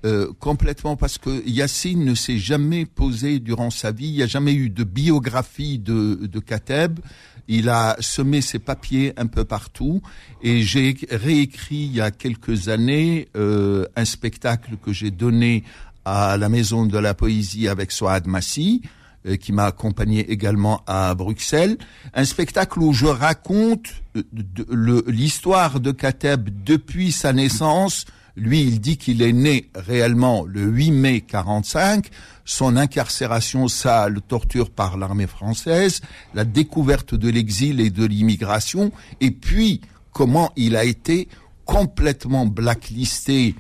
euh, 0.07 0.33
complètement 0.41 0.97
parce 0.97 1.19
que 1.19 1.47
Yassine 1.47 2.07
ne 2.07 2.15
s'est 2.15 2.39
jamais 2.39 2.87
posé 2.87 3.39
durant 3.39 3.69
sa 3.69 3.93
vie, 3.93 4.07
il 4.07 4.17
n'y 4.17 4.23
a 4.23 4.27
jamais 4.27 4.55
eu 4.55 4.71
de 4.71 4.83
biographie 4.83 5.79
de, 5.79 6.27
de 6.27 6.41
Kateb. 6.41 7.01
Il 7.49 7.69
a 7.69 7.97
semé 8.01 8.41
ses 8.41 8.59
papiers 8.59 9.13
un 9.19 9.27
peu 9.27 9.45
partout 9.45 10.01
et 10.43 10.63
j'ai 10.63 10.97
réécrit 11.11 11.77
il 11.77 11.97
y 11.97 12.01
a 12.01 12.11
quelques 12.11 12.71
années 12.71 13.29
euh, 13.37 13.85
un 13.97 14.07
spectacle 14.07 14.79
que 14.83 14.95
j'ai 14.95 15.11
donné 15.11 15.65
à 16.07 16.39
la 16.39 16.49
Maison 16.49 16.87
de 16.87 16.97
la 16.97 17.13
Poésie 17.13 17.69
avec 17.69 17.93
Soad 17.93 18.27
Massi 18.27 18.81
qui 19.41 19.53
m'a 19.53 19.67
accompagné 19.67 20.31
également 20.31 20.83
à 20.87 21.15
Bruxelles, 21.15 21.79
un 22.13 22.25
spectacle 22.25 22.81
où 22.81 22.93
je 22.93 23.07
raconte 23.07 23.89
euh, 24.17 25.03
l'histoire 25.07 25.81
de 25.81 25.93
Kateb 25.93 26.51
depuis 26.65 27.13
sa 27.13 27.33
naissance. 27.33 28.05
Lui, 28.37 28.63
il 28.63 28.81
dit 28.81 28.97
qu'il 28.97 29.23
est 29.23 29.33
né 29.33 29.71
réellement 29.75 30.45
le 30.45 30.63
8 30.63 30.91
mai 30.91 31.21
45, 31.21 32.09
son 32.45 32.77
incarcération 32.77 33.69
sale, 33.69 34.21
torture 34.27 34.71
par 34.71 34.97
l'armée 34.97 35.29
française, 35.29 36.01
la 36.35 36.45
découverte 36.45 37.15
de 37.15 37.31
l'exil 37.31 37.81
et 37.81 37.91
de 37.91 38.05
l'immigration, 38.05 38.93
et 39.21 39.31
puis 39.31 39.81
comment 40.13 40.53
il 40.57 40.77
a 40.77 40.85
été 40.85 41.29
complètement 41.65 42.45
blacklisté 42.45 43.55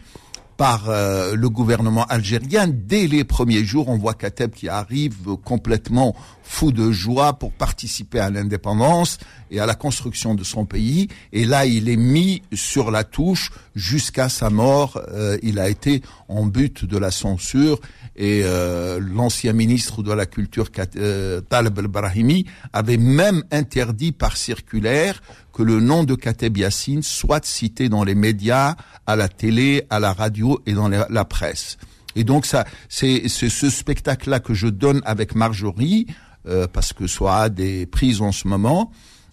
par 0.56 0.88
euh, 0.88 1.34
le 1.34 1.49
gouvernement 1.49 2.04
algérien. 2.04 2.68
Dès 2.68 3.06
les 3.06 3.25
premiers 3.25 3.64
jours, 3.64 3.88
on 3.88 3.99
voit 3.99 4.14
Kateb 4.14 4.52
qui 4.52 4.68
arrive 4.68 5.37
complètement 5.44 6.14
fou 6.42 6.73
de 6.73 6.92
joie 6.92 7.34
pour 7.34 7.52
participer 7.52 8.20
à 8.20 8.30
l'indépendance 8.30 9.18
et 9.50 9.61
à 9.61 9.66
la 9.66 9.75
construction 9.75 10.34
de 10.34 10.44
son 10.44 10.66
pays. 10.66 11.08
Et 11.32 11.44
là, 11.44 11.66
il 11.66 11.88
est 11.88 11.96
mis 11.96 12.42
sur 12.52 12.90
la 12.90 13.04
touche 13.04 13.50
jusqu'à 13.75 14.28
sa 14.28 14.50
mort. 14.50 15.00
Euh, 15.12 15.38
il 15.42 15.58
a 15.58 15.68
été 15.68 16.02
en 16.28 16.46
but 16.46 16.84
de 16.84 16.99
la 16.99 17.11
censure 17.11 17.80
et 18.16 18.42
euh, 18.44 19.00
l'ancien 19.00 19.52
ministre 19.52 20.02
de 20.02 20.12
la 20.12 20.26
Culture, 20.26 20.70
Taleb 20.70 21.78
el-Brahimi, 21.78 22.46
avait 22.73 22.96
même 22.96 23.42
interdit 23.50 24.12
par 24.12 24.37
circulaire 24.37 25.20
que 25.54 25.62
le 25.62 25.80
nom 25.80 26.04
de 26.04 26.14
Kateb 26.16 26.56
Yassine 26.56 27.02
soit 27.02 27.44
cité 27.46 27.88
dans 27.88 28.04
les 28.04 28.16
médias, 28.16 28.75
à 29.06 29.16
la 29.16 29.28
télé, 29.28 29.84
à 29.88 30.00
la 30.00 30.12
radio 30.12 30.61
et 30.66 30.73
dans 30.73 30.88
la, 30.88 31.25
presse. 31.25 31.78
Et 32.16 32.25
donc 32.25 32.44
ça, 32.44 32.64
c'est 32.88 33.28
ce 33.28 33.70
spectacle-là 33.70 34.40
que 34.40 34.52
je 34.52 34.66
donne 34.66 35.00
avec 35.04 35.34
Marjorie, 35.34 36.06
euh, 36.46 36.66
parce 36.70 36.92
que 36.92 37.06
soit 37.06 37.49
des 37.49 37.87
prises 37.87 38.20
en 38.20 38.32
ce 38.32 38.49
moment, 38.49 38.90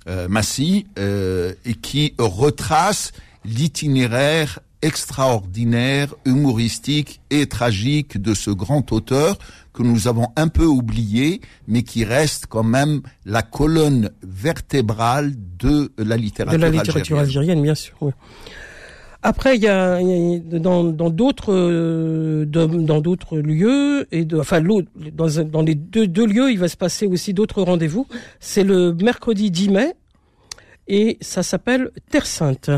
euh, 0.07 0.27
Massy, 0.27 0.85
euh, 0.99 1.53
et 1.65 1.73
qui 1.73 2.13
retrace 2.17 3.11
l'itinéraire 3.43 4.59
extraordinaire, 4.81 6.13
humoristique 6.25 7.21
et 7.29 7.45
tragique 7.45 8.21
de 8.21 8.33
ce 8.33 8.51
grand 8.51 8.91
auteur 8.91 9.37
que 9.73 9.83
nous 9.83 10.07
avons 10.07 10.27
un 10.35 10.47
peu 10.47 10.65
oublié, 10.65 11.41
mais 11.67 11.83
qui 11.83 12.03
reste 12.03 12.47
quand 12.47 12.63
même 12.63 13.01
la 13.25 13.41
colonne 13.41 14.09
vertébrale 14.23 15.33
de 15.57 15.91
la 15.97 16.17
littérature, 16.17 16.59
de 16.59 16.63
la 16.63 16.69
littérature 16.69 17.19
algérienne. 17.19 17.61
bien 17.61 17.75
sûr. 17.75 17.95
Après, 19.23 19.55
il 19.55 19.61
y 19.61 19.67
a, 19.67 19.99
dans 20.41 20.83
d'autres 21.09 22.43
dans 22.45 23.01
d'autres 23.01 23.37
lieux 23.37 24.07
et 24.11 24.25
de, 24.25 24.39
enfin 24.39 24.61
dans, 24.61 25.43
dans 25.43 25.61
les 25.61 25.75
deux, 25.75 26.07
deux 26.07 26.25
lieux, 26.25 26.51
il 26.51 26.57
va 26.57 26.67
se 26.67 26.77
passer 26.77 27.05
aussi 27.05 27.33
d'autres 27.33 27.61
rendez-vous. 27.61 28.07
C'est 28.39 28.63
le 28.63 28.93
mercredi 28.93 29.51
10 29.51 29.69
mai 29.69 29.93
et 30.87 31.17
ça 31.21 31.43
s'appelle 31.43 31.91
Terre 32.09 32.25
Sainte. 32.25 32.71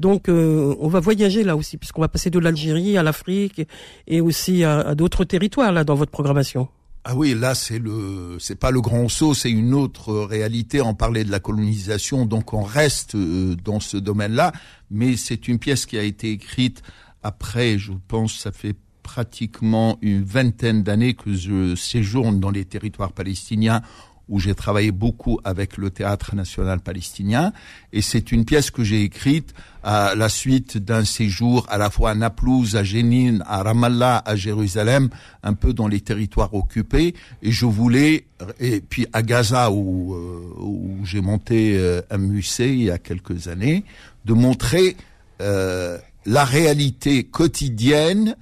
Donc, 0.00 0.28
euh, 0.28 0.74
on 0.80 0.88
va 0.88 0.98
voyager 0.98 1.44
là 1.44 1.56
aussi, 1.56 1.76
puisqu'on 1.76 2.00
va 2.00 2.08
passer 2.08 2.30
de 2.30 2.38
l'Algérie 2.38 2.96
à 2.96 3.02
l'Afrique 3.02 3.62
et 4.06 4.20
aussi 4.20 4.64
à, 4.64 4.94
d'autres 4.94 5.24
territoires 5.24 5.72
là 5.72 5.84
dans 5.84 5.94
votre 5.94 6.10
programmation. 6.10 6.68
Ah 7.04 7.14
oui, 7.14 7.34
là 7.34 7.54
c'est 7.54 7.78
le, 7.78 8.36
c'est 8.38 8.58
pas 8.58 8.70
le 8.70 8.80
grand 8.80 9.08
saut, 9.08 9.34
c'est 9.34 9.50
une 9.50 9.74
autre 9.74 10.12
réalité. 10.12 10.80
On 10.80 10.94
parlait 10.94 11.24
de 11.24 11.30
la 11.30 11.40
colonisation, 11.40 12.26
donc 12.26 12.52
on 12.52 12.62
reste 12.62 13.14
euh, 13.14 13.56
dans 13.62 13.80
ce 13.80 13.96
domaine-là, 13.96 14.52
mais 14.90 15.16
c'est 15.16 15.48
une 15.48 15.58
pièce 15.58 15.86
qui 15.86 15.98
a 15.98 16.02
été 16.02 16.30
écrite 16.30 16.82
après, 17.22 17.78
je 17.78 17.92
pense, 18.08 18.38
ça 18.38 18.52
fait 18.52 18.74
pratiquement 19.02 19.98
une 20.02 20.22
vingtaine 20.22 20.82
d'années 20.82 21.14
que 21.14 21.34
je 21.34 21.74
séjourne 21.74 22.40
dans 22.40 22.50
les 22.50 22.64
territoires 22.64 23.12
palestiniens 23.12 23.82
où 24.30 24.38
j'ai 24.38 24.54
travaillé 24.54 24.92
beaucoup 24.92 25.38
avec 25.44 25.76
le 25.76 25.90
Théâtre 25.90 26.34
national 26.34 26.80
palestinien. 26.80 27.52
Et 27.92 28.00
c'est 28.00 28.32
une 28.32 28.44
pièce 28.44 28.70
que 28.70 28.82
j'ai 28.82 29.02
écrite 29.02 29.52
à 29.82 30.14
la 30.14 30.28
suite 30.28 30.78
d'un 30.78 31.04
séjour 31.04 31.66
à 31.68 31.78
la 31.78 31.90
fois 31.90 32.10
à 32.10 32.14
Naplouse, 32.14 32.76
à 32.76 32.84
Jénine, 32.84 33.42
à 33.46 33.62
Ramallah, 33.62 34.22
à 34.24 34.36
Jérusalem, 34.36 35.08
un 35.42 35.54
peu 35.54 35.72
dans 35.72 35.88
les 35.88 36.00
territoires 36.00 36.54
occupés. 36.54 37.14
Et 37.42 37.50
je 37.50 37.66
voulais, 37.66 38.24
et 38.60 38.80
puis 38.80 39.06
à 39.12 39.22
Gaza 39.22 39.70
où, 39.70 40.14
euh, 40.14 40.54
où 40.58 41.04
j'ai 41.04 41.20
monté 41.20 41.76
euh, 41.76 42.00
un 42.10 42.18
musée 42.18 42.72
il 42.72 42.82
y 42.84 42.90
a 42.90 42.98
quelques 42.98 43.48
années, 43.48 43.84
de 44.24 44.32
montrer 44.32 44.96
euh, 45.40 45.98
la 46.26 46.44
réalité 46.44 47.24
quotidienne 47.24 48.36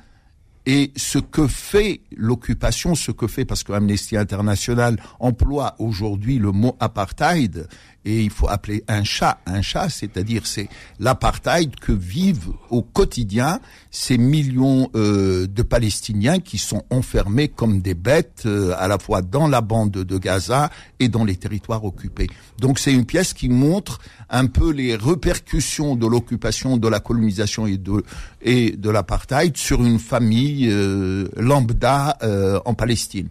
et 0.70 0.92
ce 0.96 1.18
que 1.18 1.46
fait 1.46 2.02
l'occupation, 2.14 2.94
ce 2.94 3.10
que 3.10 3.26
fait, 3.26 3.46
parce 3.46 3.62
que 3.62 3.72
Amnesty 3.72 4.18
International 4.18 5.00
emploie 5.18 5.74
aujourd'hui 5.78 6.38
le 6.38 6.52
mot 6.52 6.76
apartheid, 6.78 7.66
et 8.04 8.22
il 8.22 8.30
faut 8.30 8.48
appeler 8.48 8.84
un 8.88 9.04
chat 9.04 9.38
un 9.46 9.60
chat, 9.60 9.88
c'est-à-dire 9.88 10.46
c'est 10.46 10.68
l'apartheid 10.98 11.74
que 11.76 11.92
vivent 11.92 12.50
au 12.70 12.82
quotidien 12.82 13.60
ces 13.90 14.18
millions 14.18 14.88
euh, 14.94 15.46
de 15.46 15.62
Palestiniens 15.62 16.38
qui 16.38 16.58
sont 16.58 16.84
enfermés 16.90 17.48
comme 17.48 17.80
des 17.80 17.94
bêtes 17.94 18.44
euh, 18.46 18.74
à 18.78 18.88
la 18.88 18.98
fois 18.98 19.22
dans 19.22 19.48
la 19.48 19.60
bande 19.60 19.90
de 19.90 20.18
Gaza 20.18 20.70
et 21.00 21.08
dans 21.08 21.24
les 21.24 21.36
territoires 21.36 21.84
occupés. 21.84 22.28
Donc 22.58 22.78
c'est 22.78 22.92
une 22.92 23.04
pièce 23.04 23.34
qui 23.34 23.48
montre 23.48 23.98
un 24.30 24.46
peu 24.46 24.70
les 24.70 24.94
répercussions 24.94 25.96
de 25.96 26.06
l'occupation, 26.06 26.76
de 26.76 26.88
la 26.88 27.00
colonisation 27.00 27.66
et 27.66 27.78
de 27.78 28.04
et 28.40 28.70
de 28.70 28.90
l'apartheid 28.90 29.56
sur 29.56 29.84
une 29.84 29.98
famille 29.98 30.57
euh, 30.66 31.28
lambda 31.36 32.18
en 32.64 32.74
Palestine. 32.74 33.28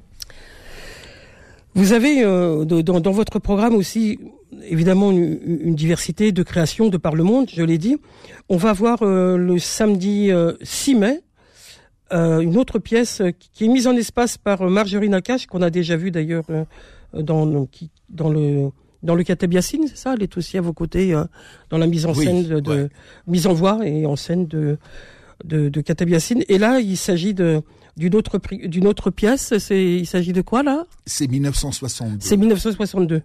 Vous 1.75 1.93
avez 1.93 2.23
dans, 2.23 2.99
dans, 2.99 3.11
votre 3.11 3.37
programme 3.39 3.75
aussi 3.75 4.17
évidemment 4.63 5.11
une, 5.11 5.75
diversité 5.75 6.31
de 6.31 6.43
créations 6.43 6.89
de 6.89 6.97
par 6.97 7.15
le 7.15 7.23
monde, 7.23 7.49
je 7.53 7.63
l'ai 7.63 7.77
dit. 7.77 7.97
On 8.49 8.57
va 8.57 8.73
voir 8.73 8.99
euh, 9.01 9.37
le 9.37 9.59
samedi 9.59 10.31
6 10.61 10.95
euh, 10.95 10.97
mai 10.97 11.21
euh, 12.13 12.39
une 12.39 12.57
autre 12.57 12.79
pièce 12.79 13.21
qui 13.53 13.65
est 13.65 13.67
mise 13.67 13.85
en 13.85 13.95
espace 13.95 14.37
par 14.37 14.63
Marjorie 14.69 15.09
Nakache, 15.09 15.45
qu'on 15.45 15.61
a 15.61 15.69
déjà 15.69 15.97
vu 15.97 16.09
d'ailleurs 16.09 16.45
dans, 17.13 17.65
qui, 17.65 17.89
dans 18.09 18.29
le 18.29 18.69
dans 19.03 19.13
le 19.13 19.23
Katabiassine, 19.23 19.87
c'est 19.87 19.97
ça? 19.97 20.15
Elle 20.15 20.23
est 20.23 20.37
aussi 20.37 20.57
à 20.57 20.61
vos 20.61 20.73
côtés 20.73 21.13
dans 21.69 21.77
la 21.77 21.85
mise 21.85 22.07
en 22.07 22.15
scène 22.15 22.43
de, 22.43 22.89
mise 23.27 23.45
en 23.45 23.53
voix 23.53 23.79
et 23.85 24.07
en 24.07 24.15
scène 24.15 24.47
de 24.47 24.77
de, 25.43 25.69
de 25.69 25.81
Katabiassine. 25.81 26.43
Et 26.49 26.57
là, 26.57 26.79
il 26.79 26.97
s'agit 26.97 27.33
de 27.33 27.61
d'une 27.95 28.15
autre 28.15 28.39
d'une 28.67 28.87
autre 28.87 29.09
pièce. 29.09 29.57
C'est 29.57 29.83
il 29.83 30.05
s'agit 30.05 30.33
de 30.33 30.41
quoi 30.41 30.63
là? 30.63 30.85
C'est 31.05 31.27
1962. 31.27 32.17
C'est 32.19 32.37
1962. 32.37 33.21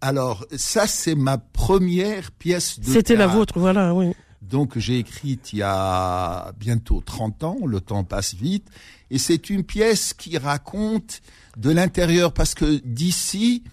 Alors 0.00 0.46
ça, 0.56 0.86
c'est 0.86 1.14
ma 1.14 1.38
première 1.38 2.30
pièce 2.30 2.78
de. 2.78 2.86
C'était 2.86 3.16
la 3.16 3.26
vôtre, 3.26 3.58
voilà, 3.58 3.94
oui. 3.94 4.12
Donc 4.42 4.78
j'ai 4.78 4.98
écrite 4.98 5.52
il 5.52 5.58
y 5.58 5.62
a 5.62 6.52
bientôt 6.58 7.02
30 7.04 7.44
ans, 7.44 7.56
le 7.66 7.80
temps 7.80 8.04
passe 8.04 8.34
vite, 8.34 8.66
et 9.10 9.18
c'est 9.18 9.50
une 9.50 9.64
pièce 9.64 10.14
qui 10.14 10.38
raconte 10.38 11.20
de 11.56 11.70
l'intérieur, 11.70 12.32
parce 12.32 12.54
que 12.54 12.80
d'ici, 12.84 13.64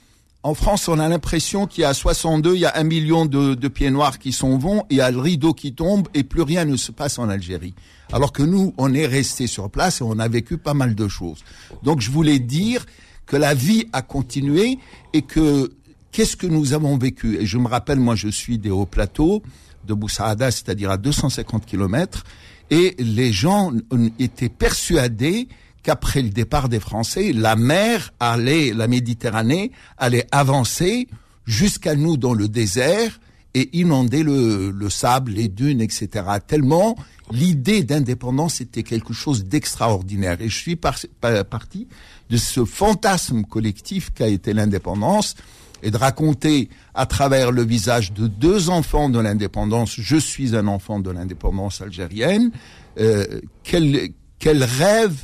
en 0.45 0.53
France, 0.53 0.87
on 0.89 0.99
a 0.99 1.09
l'impression 1.09 1.65
qu'il 1.65 1.81
y 1.81 1.85
a 1.85 1.93
62, 1.95 2.53
il 2.53 2.59
y 2.59 2.65
a 2.67 2.77
un 2.77 2.83
million 2.83 3.25
de, 3.25 3.67
pieds 3.67 3.89
noirs 3.89 4.19
qui 4.19 4.31
s'en 4.31 4.59
vont, 4.59 4.83
il 4.91 4.97
y 4.97 5.01
a 5.01 5.09
le 5.09 5.17
rideau 5.17 5.55
qui 5.55 5.73
tombe, 5.73 6.07
et 6.13 6.23
plus 6.23 6.43
rien 6.43 6.65
ne 6.65 6.75
se 6.75 6.91
passe 6.91 7.17
en 7.17 7.29
Algérie. 7.29 7.73
Alors 8.13 8.31
que 8.31 8.43
nous, 8.43 8.71
on 8.77 8.93
est 8.93 9.07
resté 9.07 9.47
sur 9.47 9.71
place 9.71 10.01
et 10.01 10.03
on 10.03 10.19
a 10.19 10.27
vécu 10.27 10.59
pas 10.59 10.75
mal 10.75 10.93
de 10.93 11.07
choses. 11.07 11.43
Donc 11.81 11.99
je 11.99 12.11
voulais 12.11 12.37
dire 12.37 12.85
que 13.25 13.35
la 13.37 13.55
vie 13.55 13.87
a 13.91 14.03
continué 14.03 14.77
et 15.13 15.23
que 15.23 15.73
qu'est-ce 16.11 16.35
que 16.35 16.45
nous 16.45 16.73
avons 16.73 16.95
vécu? 16.95 17.39
Et 17.41 17.47
je 17.47 17.57
me 17.57 17.67
rappelle, 17.67 17.99
moi 17.99 18.13
je 18.13 18.27
suis 18.27 18.59
des 18.59 18.69
hauts 18.69 18.85
plateaux 18.85 19.41
de 19.87 19.95
Boussaada, 19.95 20.51
c'est-à-dire 20.51 20.91
à 20.91 20.97
250 20.97 21.65
kilomètres, 21.65 22.23
et 22.69 22.95
les 22.99 23.33
gens 23.33 23.71
étaient 24.19 24.49
persuadés 24.49 25.47
qu'après 25.85 26.23
le 26.23 26.29
départ 26.29 26.67
des 26.67 26.79
Français, 26.79 27.31
la 27.31 27.55
mer 27.55 28.11
allait, 28.19 28.73
la 28.73 28.87
Méditerranée 28.87 29.71
allait 29.97 30.25
avancer 30.31 31.07
jusqu'à 31.45 31.95
nous 31.95 32.17
dans 32.17 32.33
le 32.33 32.47
désert 32.47 33.19
et 33.53 33.69
inonder 33.77 34.23
le, 34.23 34.71
le 34.71 34.89
sable, 34.89 35.31
les 35.31 35.47
dunes, 35.47 35.81
etc. 35.81 36.25
Tellement 36.45 36.95
l'idée 37.31 37.83
d'indépendance 37.83 38.61
était 38.61 38.81
quelque 38.81 39.13
chose 39.13 39.45
d'extraordinaire. 39.45 40.41
Et 40.41 40.49
je 40.49 40.57
suis 40.57 40.75
parti 40.75 41.87
de 42.31 42.37
ce 42.37 42.65
fantasme 42.65 43.43
collectif 43.43 44.09
qu'a 44.11 44.27
été 44.27 44.53
l'indépendance 44.53 45.35
et 45.83 45.91
de 45.91 45.97
raconter 45.97 46.69
à 46.95 47.05
travers 47.05 47.51
le 47.51 47.63
visage 47.63 48.11
de 48.11 48.25
deux 48.25 48.71
enfants 48.71 49.09
de 49.09 49.19
l'indépendance, 49.19 49.95
je 49.99 50.17
suis 50.17 50.55
un 50.55 50.65
enfant 50.65 50.99
de 50.99 51.11
l'indépendance 51.11 51.81
algérienne, 51.81 52.49
euh, 52.97 53.39
quel, 53.63 54.09
quel 54.39 54.63
rêve 54.63 55.15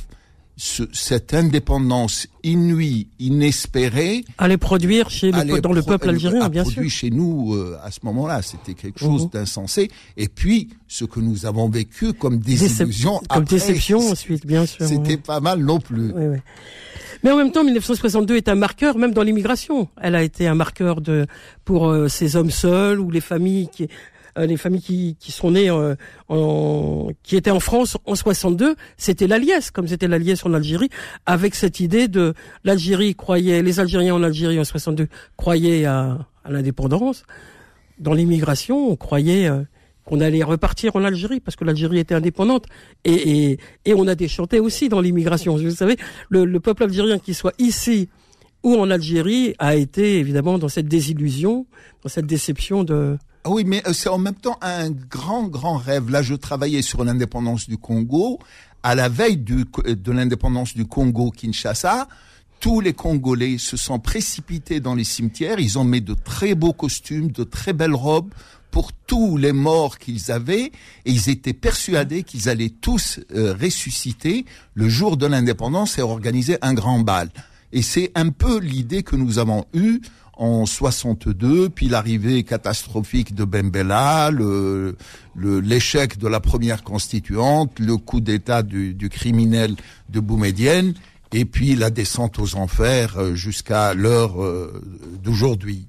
cette 0.56 1.34
indépendance 1.34 2.26
inouïe, 2.42 3.08
inespérée, 3.18 4.24
allait 4.38 4.58
produire 4.58 5.10
chez 5.10 5.32
le, 5.32 5.60
dans 5.60 5.72
le 5.72 5.82
peuple 5.82 6.10
algérien, 6.10 6.48
bien 6.48 6.64
sûr. 6.64 6.88
chez 6.88 7.10
nous 7.10 7.54
euh, 7.54 7.78
à 7.82 7.90
ce 7.90 8.00
moment-là, 8.04 8.42
c'était 8.42 8.74
quelque 8.74 9.00
chose 9.00 9.24
mhm. 9.24 9.30
d'insensé. 9.30 9.90
Et 10.16 10.28
puis, 10.28 10.68
ce 10.88 11.04
que 11.04 11.20
nous 11.20 11.46
avons 11.46 11.68
vécu 11.68 12.12
comme 12.12 12.38
désillusion, 12.38 13.20
comme 13.28 13.44
déception 13.44 13.98
ensuite, 14.10 14.46
bien 14.46 14.66
sûr. 14.66 14.86
C'était 14.86 15.16
pas 15.16 15.40
mal 15.40 15.60
non 15.60 15.80
plus. 15.80 16.12
Mais 17.22 17.30
en 17.30 17.36
même 17.36 17.52
temps, 17.52 17.62
1962 17.62 18.36
est 18.36 18.48
un 18.48 18.56
marqueur, 18.56 18.98
même 18.98 19.12
dans 19.12 19.22
l'immigration. 19.22 19.88
Elle 20.00 20.16
a 20.16 20.22
été 20.22 20.48
un 20.48 20.56
marqueur 20.56 21.00
de 21.00 21.26
pour 21.64 21.88
euh, 21.88 22.08
ces 22.08 22.34
hommes 22.34 22.50
seuls 22.50 22.98
ou 22.98 23.10
les 23.10 23.20
familles 23.20 23.68
qui 23.68 23.88
les 24.36 24.56
familles 24.56 24.80
qui, 24.82 25.16
qui 25.18 25.32
sont 25.32 25.50
nées 25.50 25.70
euh, 25.70 25.94
en, 26.28 27.08
qui 27.22 27.36
étaient 27.36 27.50
en 27.50 27.60
France 27.60 27.96
en 28.06 28.14
62, 28.14 28.76
c'était 28.96 29.26
la 29.26 29.38
comme 29.72 29.88
c'était 29.88 30.08
la 30.08 30.18
en 30.44 30.54
Algérie, 30.54 30.88
avec 31.26 31.54
cette 31.54 31.80
idée 31.80 32.08
de 32.08 32.32
l'Algérie 32.64 33.14
croyait, 33.14 33.62
les 33.62 33.80
Algériens 33.80 34.14
en 34.14 34.22
Algérie 34.22 34.58
en 34.58 34.64
62 34.64 35.08
croyaient 35.36 35.84
à, 35.84 36.18
à 36.44 36.50
l'indépendance. 36.50 37.24
Dans 37.98 38.14
l'immigration, 38.14 38.90
on 38.90 38.96
croyait 38.96 39.48
euh, 39.48 39.62
qu'on 40.04 40.20
allait 40.20 40.42
repartir 40.42 40.96
en 40.96 41.04
Algérie 41.04 41.40
parce 41.40 41.56
que 41.56 41.64
l'Algérie 41.64 41.98
était 41.98 42.14
indépendante 42.14 42.66
et, 43.04 43.50
et, 43.50 43.58
et 43.84 43.94
on 43.94 44.06
a 44.06 44.14
déchanté 44.14 44.60
aussi 44.60 44.88
dans 44.88 45.00
l'immigration. 45.00 45.56
Vous 45.56 45.70
savez, 45.70 45.96
le, 46.30 46.44
le 46.44 46.60
peuple 46.60 46.84
algérien 46.84 47.18
qui 47.18 47.34
soit 47.34 47.54
ici 47.58 48.08
ou 48.62 48.76
en 48.76 48.90
Algérie 48.90 49.54
a 49.58 49.74
été 49.74 50.18
évidemment 50.18 50.58
dans 50.58 50.68
cette 50.68 50.86
désillusion, 50.86 51.66
dans 52.02 52.08
cette 52.08 52.26
déception 52.26 52.84
de, 52.84 53.18
oui, 53.46 53.64
mais 53.66 53.82
euh, 53.86 53.92
c'est 53.92 54.08
en 54.08 54.18
même 54.18 54.34
temps 54.34 54.58
un 54.60 54.90
grand, 54.90 55.44
grand 55.44 55.76
rêve. 55.76 56.10
Là, 56.10 56.22
je 56.22 56.34
travaillais 56.34 56.82
sur 56.82 57.04
l'indépendance 57.04 57.68
du 57.68 57.76
Congo. 57.76 58.38
À 58.82 58.94
la 58.94 59.08
veille 59.08 59.36
du, 59.36 59.64
de 59.84 60.12
l'indépendance 60.12 60.74
du 60.74 60.86
Congo, 60.86 61.30
Kinshasa, 61.30 62.08
tous 62.60 62.80
les 62.80 62.92
Congolais 62.92 63.58
se 63.58 63.76
sont 63.76 63.98
précipités 63.98 64.80
dans 64.80 64.94
les 64.94 65.04
cimetières. 65.04 65.58
Ils 65.58 65.78
ont 65.78 65.84
mis 65.84 66.00
de 66.00 66.14
très 66.14 66.54
beaux 66.54 66.72
costumes, 66.72 67.32
de 67.32 67.44
très 67.44 67.72
belles 67.72 67.94
robes 67.94 68.32
pour 68.70 68.92
tous 68.92 69.36
les 69.36 69.52
morts 69.52 69.98
qu'ils 69.98 70.30
avaient 70.30 70.72
et 71.04 71.10
ils 71.10 71.28
étaient 71.28 71.52
persuadés 71.52 72.22
qu'ils 72.22 72.48
allaient 72.48 72.70
tous 72.70 73.20
euh, 73.34 73.54
ressusciter 73.60 74.46
le 74.74 74.88
jour 74.88 75.16
de 75.16 75.26
l'indépendance 75.26 75.98
et 75.98 76.02
organiser 76.02 76.56
un 76.62 76.72
grand 76.72 77.00
bal. 77.00 77.28
Et 77.72 77.82
c'est 77.82 78.12
un 78.14 78.30
peu 78.30 78.58
l'idée 78.58 79.02
que 79.02 79.16
nous 79.16 79.38
avons 79.38 79.64
eue 79.74 80.00
en 80.36 80.66
62, 80.66 81.68
puis 81.68 81.88
l'arrivée 81.88 82.42
catastrophique 82.42 83.34
de 83.34 83.44
Bembella, 83.44 84.30
le, 84.30 84.96
l'échec 85.36 86.18
de 86.18 86.28
la 86.28 86.40
première 86.40 86.82
constituante, 86.82 87.78
le 87.78 87.96
coup 87.96 88.20
d'État 88.20 88.62
du, 88.62 89.08
criminel 89.10 89.76
de 90.08 90.20
Boumedienne, 90.20 90.94
et 91.32 91.44
puis 91.44 91.74
la 91.74 91.90
descente 91.90 92.38
aux 92.38 92.56
enfers 92.56 93.18
euh, 93.18 93.34
jusqu'à 93.34 93.94
l'heure 93.94 94.42
euh, 94.42 94.82
d'aujourd'hui. 95.22 95.86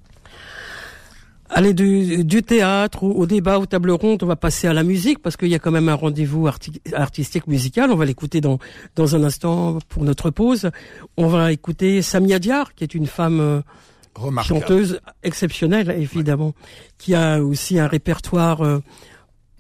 Allez, 1.56 1.74
du, 1.74 2.42
théâtre 2.42 3.04
au, 3.04 3.28
débat, 3.28 3.60
aux 3.60 3.68
tables 3.68 3.92
rondes, 3.92 4.24
on 4.24 4.26
va 4.26 4.36
passer 4.36 4.68
à 4.68 4.74
la 4.74 4.82
musique 4.82 5.20
parce 5.20 5.38
qu'il 5.38 5.50
y 5.50 5.56
a 5.56 5.60
quand 5.60 5.70
même 5.70 5.88
un 5.88 5.94
rendez-vous 5.94 6.50
artistique 6.94 7.46
musical. 7.46 7.92
On 7.92 7.96
va 7.96 8.06
l'écouter 8.06 8.42
dans, 8.42 8.58
dans 8.96 9.16
un 9.16 9.24
instant 9.24 9.78
pour 9.88 10.04
notre 10.04 10.32
pause. 10.32 10.72
On 11.16 11.28
va 11.28 11.52
écouter 11.52 12.02
Samia 12.02 12.40
Diar, 12.40 12.74
qui 12.74 12.84
est 12.84 12.96
une 12.96 13.06
femme 13.06 13.40
euh, 13.40 13.62
chanteuse 14.44 15.00
exceptionnelle, 15.24 15.90
évidemment, 15.92 16.54
qui 16.98 17.16
a 17.16 17.42
aussi 17.44 17.80
un 17.80 17.88
répertoire 17.88 18.62
euh, 18.62 18.80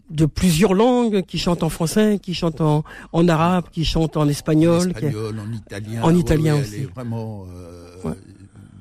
de 0.09 0.25
plusieurs 0.25 0.73
langues, 0.73 1.23
qui 1.23 1.39
chante 1.39 1.63
en 1.63 1.69
français, 1.69 2.19
qui 2.21 2.33
chante 2.33 2.61
en, 2.61 2.83
en 3.11 3.27
arabe, 3.27 3.65
qui 3.71 3.85
chante 3.85 4.17
en 4.17 4.27
espagnol, 4.27 4.81
en, 4.81 4.89
espagnol, 4.89 5.39
en 5.39 5.51
italien, 5.51 6.01
en 6.03 6.15
italien 6.15 6.55
aussi. 6.59 6.75
Elle 6.75 6.81
est 6.83 6.93
vraiment, 6.93 7.45
euh, 7.49 8.13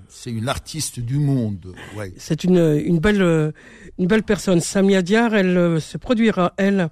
c'est 0.09 0.31
une 0.31 0.49
artiste 0.49 1.01
du 1.01 1.19
monde. 1.19 1.75
Ouais. 1.97 2.13
C'est 2.17 2.45
une, 2.45 2.83
une 2.85 2.99
belle, 2.99 3.53
une 3.99 4.07
belle 4.07 4.23
personne. 4.23 4.61
Samia 4.61 5.03
Diar, 5.03 5.35
elle 5.35 5.57
euh, 5.57 5.81
se 5.81 5.97
produira 5.97 6.53
elle 6.57 6.89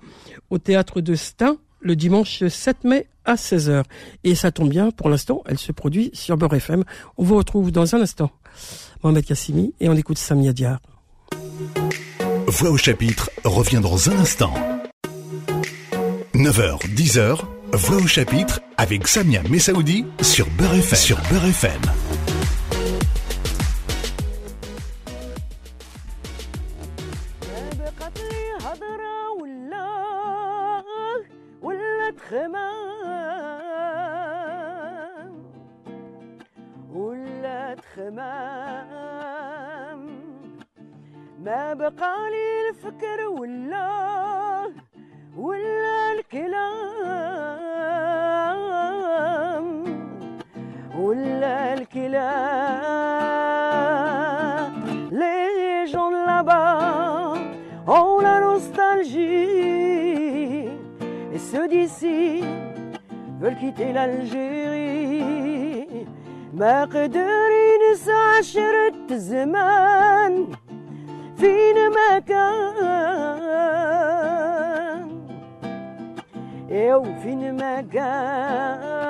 au 0.48 0.58
théâtre 0.58 1.00
de 1.00 1.14
Stein 1.14 1.56
le 1.80 1.96
dimanche 1.96 2.46
7 2.46 2.84
mai 2.84 3.08
à 3.30 3.34
16h. 3.36 3.84
Et 4.24 4.34
ça 4.34 4.50
tombe 4.50 4.68
bien, 4.68 4.90
pour 4.90 5.08
l'instant, 5.08 5.42
elle 5.46 5.58
se 5.58 5.72
produit 5.72 6.10
sur 6.12 6.36
Beurre 6.36 6.54
FM. 6.54 6.84
On 7.16 7.24
vous 7.24 7.36
retrouve 7.36 7.70
dans 7.70 7.94
un 7.94 8.00
instant. 8.00 8.30
Mohamed 9.02 9.24
Kassimi 9.24 9.74
et 9.80 9.88
on 9.88 9.94
écoute 9.94 10.18
Samia 10.18 10.52
Diar. 10.52 10.80
Voix 12.46 12.70
au 12.70 12.76
chapitre 12.76 13.30
revient 13.44 13.80
dans 13.80 14.10
un 14.10 14.18
instant. 14.18 14.52
9h, 16.34 16.78
10h, 16.94 17.38
Voix 17.72 17.96
au 17.96 18.06
chapitre 18.06 18.60
avec 18.76 19.06
Samia 19.06 19.42
Messaoudi 19.48 20.04
sur 20.20 20.48
Beurre 20.50 20.74
FM. 20.74 20.98
Sur 20.98 21.18
Beurre 21.30 21.46
FM. 21.46 21.80
فكر 42.90 43.20
ولا 43.28 43.90
ولا 45.36 46.12
الكلام 46.12 46.84
ولا 50.98 51.74
الكلام. 51.74 52.30
لي 55.12 55.84
جون 55.84 56.26
لابا 56.26 56.78
أو 57.88 58.20
لا 58.20 58.40
نوستالجي 58.40 59.48
سو 61.36 61.66
ديسي 61.66 62.44
فول 63.40 63.54
كيتي 63.54 63.92
لالجيري 63.92 65.20
ما 66.54 66.84
قدر 66.84 67.50
ينسى 67.70 68.12
عشرة 68.12 69.06
زمان 69.10 70.46
فينا 71.40 71.88
ما 71.88 72.18
كان. 72.18 72.50
وفين 76.70 77.56
ما 77.56 77.80
كان. 77.80 79.04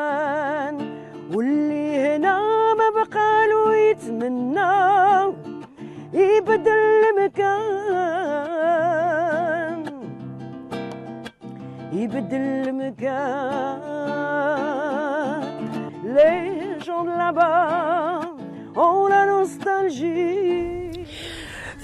واللي 1.35 1.87
هنا 1.99 2.39
ما 2.75 2.91
بقالو 2.95 3.73
يتمنى 3.73 4.75
يبدل 6.13 6.71
المكان. 6.71 7.81
يبدل 11.93 12.45
المكان. 12.69 13.81
gens 16.81 17.05
de 17.05 17.11
là-bas 17.11 18.21
ont 18.77 19.07
la 19.07 19.27
nostalgie 19.27 20.40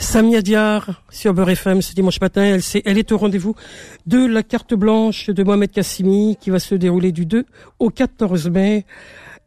Samia 0.07 0.41
Diar 0.41 1.03
sur 1.11 1.35
Beurre 1.35 1.51
FM 1.51 1.83
ce 1.83 1.93
dimanche 1.93 2.21
matin. 2.21 2.59
Elle, 2.85 2.97
est, 2.97 3.11
au 3.11 3.19
rendez-vous 3.19 3.57
de 4.07 4.25
la 4.25 4.45
carte 4.45 4.73
blanche 4.73 5.31
de 5.31 5.43
Mohamed 5.43 5.73
Kassimi 5.73 6.39
qui 6.41 6.51
va 6.51 6.61
se 6.61 6.77
dérouler 6.77 7.11
du 7.11 7.27
2 7.27 7.45
au 7.81 7.91
14 7.91 8.49
mai. 8.49 8.87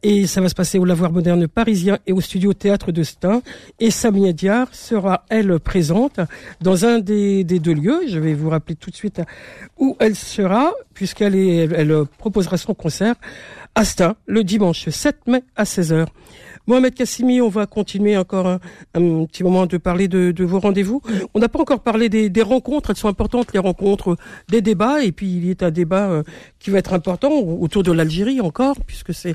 Et 0.02 0.26
ça 0.26 0.42
va 0.42 0.50
se 0.50 0.54
passer 0.54 0.78
au 0.78 0.84
Lavoir 0.84 1.12
Moderne 1.12 1.48
Parisien 1.48 1.98
et 2.06 2.12
au 2.12 2.20
Studio 2.20 2.52
Théâtre 2.52 2.92
de 2.92 3.02
Stein. 3.02 3.40
Et 3.80 3.90
Samia 3.90 4.34
Diar 4.34 4.68
sera, 4.72 5.24
elle, 5.30 5.58
présente 5.60 6.20
dans 6.60 6.84
un 6.84 6.98
des, 6.98 7.42
deux 7.42 7.74
lieux. 7.74 8.02
Je 8.06 8.18
vais 8.18 8.34
vous 8.34 8.50
rappeler 8.50 8.76
tout 8.76 8.90
de 8.90 8.96
suite 8.96 9.22
où 9.78 9.96
elle 9.98 10.14
sera, 10.14 10.74
puisqu'elle 10.92 11.36
elle, 11.36 11.72
elle 11.74 12.04
proposera 12.18 12.58
son 12.58 12.74
concert 12.74 13.14
à 13.74 13.86
Stein 13.86 14.14
le 14.26 14.44
dimanche 14.44 14.90
7 14.90 15.26
mai 15.26 15.42
à 15.56 15.64
16h. 15.64 16.06
Mohamed 16.70 16.94
Kassimi, 16.94 17.40
on 17.40 17.48
va 17.48 17.66
continuer 17.66 18.16
encore 18.16 18.46
un, 18.46 18.60
petit 18.94 19.42
moment 19.42 19.66
de 19.66 19.76
parler 19.76 20.06
de, 20.06 20.44
vos 20.44 20.60
rendez-vous. 20.60 21.02
On 21.34 21.40
n'a 21.40 21.48
pas 21.48 21.58
encore 21.58 21.80
parlé 21.80 22.08
des, 22.08 22.30
des, 22.30 22.42
rencontres, 22.42 22.90
elles 22.90 22.96
sont 22.96 23.08
importantes, 23.08 23.52
les 23.52 23.58
rencontres, 23.58 24.16
des 24.48 24.60
débats, 24.60 25.02
et 25.02 25.10
puis 25.10 25.26
il 25.26 25.46
y 25.46 25.50
a 25.50 25.66
un 25.66 25.72
débat 25.72 26.08
euh, 26.08 26.22
qui 26.60 26.70
va 26.70 26.78
être 26.78 26.92
important 26.92 27.32
autour 27.32 27.82
de 27.82 27.90
l'Algérie 27.90 28.40
encore, 28.40 28.76
puisque 28.86 29.12
c'est 29.12 29.34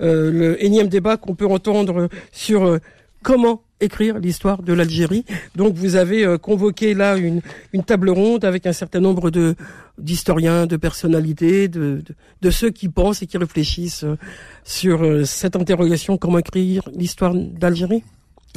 euh, 0.00 0.30
le 0.30 0.64
énième 0.64 0.86
débat 0.86 1.16
qu'on 1.16 1.34
peut 1.34 1.48
entendre 1.48 2.08
sur 2.30 2.64
euh, 2.64 2.78
comment 3.24 3.62
écrire 3.80 4.18
l'histoire 4.18 4.62
de 4.62 4.72
l'Algérie. 4.72 5.24
Donc 5.54 5.74
vous 5.74 5.96
avez 5.96 6.24
euh, 6.24 6.38
convoqué 6.38 6.94
là 6.94 7.16
une, 7.16 7.42
table 7.84 8.10
ronde 8.10 8.44
avec 8.44 8.66
un 8.66 8.72
certain 8.72 9.00
nombre 9.00 9.30
de 9.30 9.54
d'historiens, 9.98 10.66
de 10.66 10.76
personnalités, 10.76 11.68
de, 11.68 12.02
ceux 12.50 12.70
qui 12.70 12.88
pensent 12.88 13.22
et 13.22 13.26
qui 13.26 13.38
réfléchissent 13.38 14.04
euh, 14.04 14.16
sur 14.64 15.02
euh, 15.02 15.24
cette 15.24 15.56
interrogation 15.56 16.18
comment 16.18 16.38
écrire 16.38 16.82
l'histoire 16.94 17.34
d'Algérie? 17.34 18.02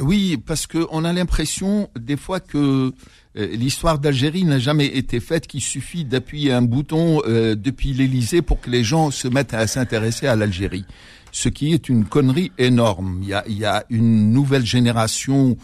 Oui, 0.00 0.38
parce 0.38 0.66
que 0.66 0.86
on 0.90 1.04
a 1.04 1.12
l'impression 1.12 1.90
des 1.98 2.16
fois 2.16 2.40
que 2.40 2.92
l'histoire 3.34 3.98
d'Algérie 3.98 4.44
n'a 4.44 4.58
jamais 4.58 4.86
été 4.86 5.20
faite, 5.20 5.46
qu'il 5.46 5.60
suffit 5.60 6.06
d'appuyer 6.06 6.52
un 6.52 6.62
bouton 6.62 7.20
depuis 7.26 7.92
l'Élysée 7.92 8.40
pour 8.40 8.60
que 8.62 8.70
les 8.70 8.82
gens 8.82 9.10
se 9.10 9.28
mettent 9.28 9.52
à 9.52 9.66
s'intéresser 9.66 10.26
à 10.26 10.36
l'Algérie 10.36 10.86
ce 11.32 11.48
qui 11.48 11.72
est 11.72 11.88
une 11.88 12.04
connerie 12.04 12.52
énorme. 12.58 13.20
Il 13.22 13.28
y 13.28 13.34
a, 13.34 13.44
il 13.48 13.58
y 13.58 13.64
a 13.64 13.84
une 13.90 14.32
nouvelle 14.32 14.64
génération 14.64 15.56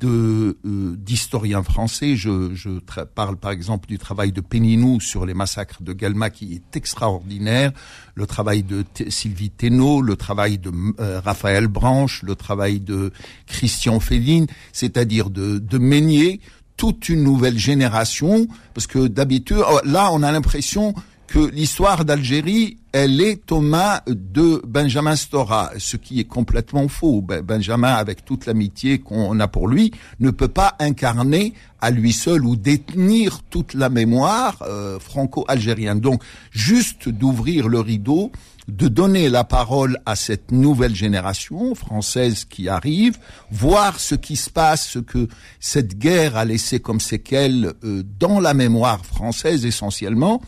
de 0.00 0.58
euh, 0.64 0.94
d'historiens 0.96 1.62
français. 1.62 2.16
Je, 2.16 2.54
je 2.54 2.70
parle 3.14 3.36
par 3.36 3.50
exemple 3.50 3.88
du 3.88 3.98
travail 3.98 4.32
de 4.32 4.40
Péninou 4.40 5.00
sur 5.00 5.26
les 5.26 5.34
massacres 5.34 5.82
de 5.82 5.92
Galma 5.92 6.30
qui 6.30 6.54
est 6.54 6.76
extraordinaire, 6.76 7.72
le 8.14 8.26
travail 8.26 8.62
de 8.62 8.84
Sylvie 9.08 9.50
Thénault, 9.50 10.02
le 10.02 10.16
travail 10.16 10.58
de 10.58 10.70
euh, 11.00 11.20
Raphaël 11.20 11.66
Branche, 11.68 12.22
le 12.22 12.34
travail 12.34 12.80
de 12.80 13.12
Christian 13.46 14.00
Féline, 14.00 14.46
c'est-à-dire 14.72 15.30
de, 15.30 15.58
de 15.58 15.78
Meignier, 15.78 16.40
toute 16.76 17.08
une 17.08 17.22
nouvelle 17.22 17.58
génération, 17.58 18.46
parce 18.74 18.86
que 18.86 19.06
d'habitude, 19.06 19.62
oh, 19.66 19.80
là 19.84 20.10
on 20.12 20.22
a 20.22 20.30
l'impression 20.30 20.94
que 21.26 21.38
l'histoire 21.38 22.04
d'Algérie, 22.04 22.78
elle 22.92 23.20
est 23.20 23.50
mains 23.52 24.00
de 24.06 24.62
Benjamin 24.66 25.16
Stora, 25.16 25.70
ce 25.78 25.96
qui 25.96 26.20
est 26.20 26.24
complètement 26.24 26.88
faux. 26.88 27.20
Benjamin, 27.20 27.92
avec 27.92 28.24
toute 28.24 28.46
l'amitié 28.46 28.98
qu'on 28.98 29.38
a 29.40 29.48
pour 29.48 29.68
lui, 29.68 29.92
ne 30.20 30.30
peut 30.30 30.48
pas 30.48 30.76
incarner 30.78 31.54
à 31.80 31.90
lui 31.90 32.12
seul 32.12 32.44
ou 32.44 32.56
détenir 32.56 33.42
toute 33.50 33.74
la 33.74 33.88
mémoire 33.88 34.62
euh, 34.62 34.98
franco-algérienne. 34.98 36.00
Donc, 36.00 36.22
juste 36.50 37.08
d'ouvrir 37.08 37.68
le 37.68 37.80
rideau, 37.80 38.32
de 38.68 38.88
donner 38.88 39.28
la 39.28 39.44
parole 39.44 39.98
à 40.06 40.16
cette 40.16 40.50
nouvelle 40.50 40.94
génération 40.94 41.74
française 41.74 42.44
qui 42.44 42.68
arrive, 42.68 43.18
voir 43.50 44.00
ce 44.00 44.14
qui 44.14 44.36
se 44.36 44.50
passe, 44.50 44.88
ce 44.88 44.98
que 44.98 45.28
cette 45.60 45.98
guerre 45.98 46.36
a 46.36 46.44
laissé 46.44 46.80
comme 46.80 47.00
séquelles 47.00 47.72
euh, 47.84 48.02
dans 48.18 48.40
la 48.40 48.54
mémoire 48.54 49.04
française 49.04 49.64
essentiellement, 49.64 50.40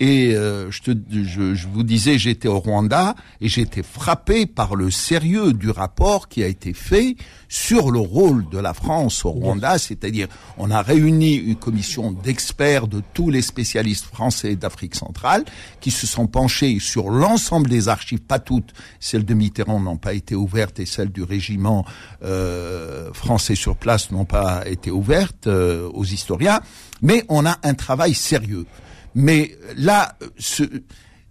et 0.00 0.34
euh, 0.34 0.70
je, 0.70 0.80
te, 0.80 0.90
je, 1.10 1.54
je, 1.54 1.68
vous 1.68 1.82
disais, 1.82 2.18
j'étais 2.18 2.48
au 2.48 2.58
Rwanda 2.58 3.14
et 3.42 3.48
j'étais 3.48 3.82
frappé 3.82 4.46
par 4.46 4.74
le 4.74 4.90
sérieux 4.90 5.52
du 5.52 5.68
rapport 5.68 6.28
qui 6.28 6.42
a 6.42 6.46
été 6.46 6.72
fait 6.72 7.16
sur 7.50 7.90
le 7.90 7.98
rôle 7.98 8.48
de 8.48 8.58
la 8.58 8.72
France 8.72 9.26
au 9.26 9.30
Rwanda. 9.30 9.76
C'est-à-dire, 9.78 10.28
on 10.56 10.70
a 10.70 10.80
réuni 10.80 11.34
une 11.34 11.56
commission 11.56 12.12
d'experts 12.12 12.88
de 12.88 13.02
tous 13.12 13.28
les 13.28 13.42
spécialistes 13.42 14.06
français 14.06 14.56
d'Afrique 14.56 14.94
centrale 14.94 15.44
qui 15.80 15.90
se 15.90 16.06
sont 16.06 16.26
penchés 16.26 16.78
sur 16.80 17.10
l'ensemble 17.10 17.68
des 17.68 17.88
archives, 17.88 18.20
pas 18.20 18.38
toutes. 18.38 18.72
Celles 19.00 19.26
de 19.26 19.34
Mitterrand 19.34 19.80
n'ont 19.80 19.98
pas 19.98 20.14
été 20.14 20.34
ouvertes 20.34 20.80
et 20.80 20.86
celles 20.86 21.12
du 21.12 21.22
régiment 21.22 21.84
euh, 22.24 23.12
français 23.12 23.54
sur 23.54 23.76
place 23.76 24.10
n'ont 24.12 24.24
pas 24.24 24.66
été 24.66 24.90
ouvertes 24.90 25.46
euh, 25.46 25.90
aux 25.92 26.04
historiens. 26.04 26.60
Mais 27.02 27.24
on 27.28 27.44
a 27.44 27.58
un 27.62 27.74
travail 27.74 28.14
sérieux. 28.14 28.64
Mais 29.14 29.56
là, 29.76 30.16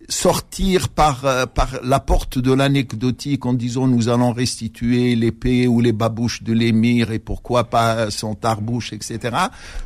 sortir 0.10 0.90
par 0.90 1.26
euh, 1.26 1.46
par 1.46 1.80
la 1.84 2.00
porte 2.00 2.40
de 2.40 2.52
l'anecdotique 2.52 3.46
en 3.46 3.54
disant 3.54 3.88
nous 3.88 4.10
allons 4.10 4.34
restituer 4.34 5.16
l'épée 5.16 5.68
ou 5.68 5.82
les 5.82 5.94
babouches 5.94 6.44
de 6.44 6.52
l'émir 6.52 7.12
et 7.12 7.20
pourquoi 7.20 7.66
pas 7.66 8.10
son 8.10 8.34
tarbouche, 8.34 8.92
etc. 8.92 9.36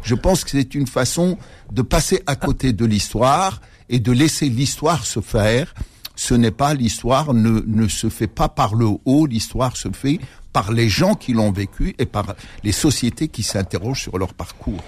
Je 0.02 0.16
pense 0.16 0.44
que 0.44 0.52
c'est 0.52 0.76
une 0.76 0.88
façon 0.88 1.38
de 1.72 1.82
passer 1.82 2.24
à 2.26 2.36
côté 2.36 2.74
de 2.74 2.86
l'histoire 2.86 3.62
et 3.90 4.00
de 4.00 4.12
laisser 4.12 4.48
l'histoire 4.50 5.06
se 5.06 5.20
faire. 5.20 5.74
Ce 6.16 6.34
n'est 6.34 6.52
pas 6.52 6.74
l'histoire 6.74 7.34
ne, 7.34 7.62
ne 7.66 7.88
se 7.88 8.08
fait 8.10 8.28
pas 8.28 8.48
par 8.48 8.76
le 8.76 8.88
haut, 9.06 9.26
l'histoire 9.26 9.76
se 9.76 9.90
fait 9.92 10.20
par 10.54 10.72
les 10.72 10.88
gens 10.88 11.16
qui 11.16 11.34
l'ont 11.34 11.52
vécu 11.52 11.96
et 11.98 12.06
par 12.06 12.36
les 12.64 12.72
sociétés 12.72 13.28
qui 13.28 13.42
s'interrogent 13.44 14.04
sur 14.04 14.18
leur 14.20 14.36
parcours. 14.36 14.84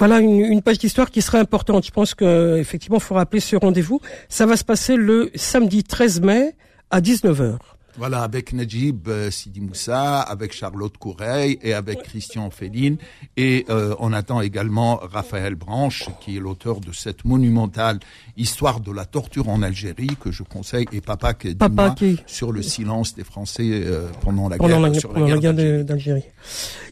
Voilà 0.00 0.20
une, 0.20 0.62
page 0.62 0.78
d'histoire 0.78 1.10
qui 1.10 1.20
serait 1.20 1.40
importante. 1.40 1.84
Je 1.84 1.90
pense 1.90 2.14
que 2.14 2.56
effectivement, 2.56 2.96
il 2.96 3.02
faut 3.02 3.16
rappeler 3.16 3.38
ce 3.38 3.54
rendez-vous. 3.54 4.00
Ça 4.30 4.46
va 4.46 4.56
se 4.56 4.64
passer 4.64 4.96
le 4.96 5.30
samedi 5.34 5.84
13 5.84 6.22
mai 6.22 6.56
à 6.90 7.02
19h. 7.02 7.58
Voilà, 7.98 8.22
avec 8.22 8.52
Najib 8.52 9.08
euh, 9.08 9.30
Sidi 9.30 9.60
Moussa, 9.60 10.20
avec 10.20 10.52
Charlotte 10.52 10.96
Coureil 10.98 11.58
et 11.62 11.74
avec 11.74 12.02
Christian 12.02 12.50
Féline. 12.50 12.96
Et 13.36 13.66
euh, 13.68 13.94
on 13.98 14.12
attend 14.12 14.40
également 14.40 14.96
Raphaël 15.02 15.54
Branche, 15.54 16.04
qui 16.20 16.36
est 16.36 16.40
l'auteur 16.40 16.80
de 16.80 16.92
cette 16.92 17.24
monumentale 17.24 17.98
histoire 18.36 18.80
de 18.80 18.92
la 18.92 19.04
torture 19.04 19.48
en 19.48 19.62
Algérie 19.62 20.08
que 20.20 20.30
je 20.30 20.42
conseille, 20.42 20.86
et 20.92 21.00
Papa 21.00 21.34
qui 21.34 21.54
Papa 21.54 21.90
qui... 21.90 22.18
sur 22.26 22.52
le 22.52 22.62
silence 22.62 23.14
des 23.14 23.24
Français 23.24 23.68
euh, 23.68 24.08
pendant 24.22 24.48
la 24.48 24.56
pendant 24.56 24.80
guerre, 24.80 24.90
la, 24.92 24.98
sur 24.98 25.12
pendant 25.12 25.26
la 25.26 25.34
la 25.34 25.40
guerre 25.40 25.54
d'Algérie. 25.54 25.78
de- 25.78 25.82
d'Algérie. 25.82 26.24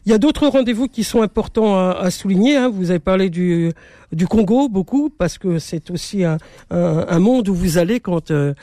Il 0.05 0.11
y 0.11 0.13
a 0.15 0.17
d'autres 0.17 0.47
rendez-vous 0.47 0.87
qui 0.87 1.03
sont 1.03 1.21
importants 1.21 1.75
à, 1.75 1.91
à 1.99 2.11
souligner. 2.11 2.55
hein. 2.57 2.69
Vous 2.69 2.89
avez 2.91 2.99
parlé 2.99 3.29
du, 3.29 3.71
du 4.11 4.27
Congo 4.27 4.69
beaucoup 4.69 5.09
parce 5.09 5.37
que 5.37 5.59
c'est 5.59 5.91
aussi 5.91 6.23
un, 6.23 6.37
un, 6.71 7.05
un 7.07 7.19
monde 7.19 7.47
où 7.49 7.53
vous 7.55 7.77
allez 7.77 7.99
quand. 7.99 8.31
euh, 8.31 8.53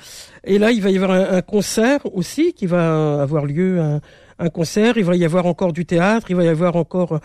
et 0.44 0.58
là, 0.58 0.70
il 0.70 0.80
va 0.82 0.90
y 0.90 0.96
avoir 0.96 1.10
un, 1.12 1.36
un 1.36 1.42
concert 1.42 2.00
aussi 2.14 2.52
qui 2.52 2.66
va 2.66 3.22
avoir 3.22 3.46
lieu. 3.46 3.80
Un, 3.80 4.00
un 4.38 4.50
concert, 4.50 4.98
il 4.98 5.04
va 5.04 5.16
y 5.16 5.24
avoir 5.24 5.46
encore 5.46 5.72
du 5.72 5.86
théâtre, 5.86 6.26
il 6.28 6.36
va 6.36 6.44
y 6.44 6.48
avoir 6.48 6.76
encore, 6.76 7.20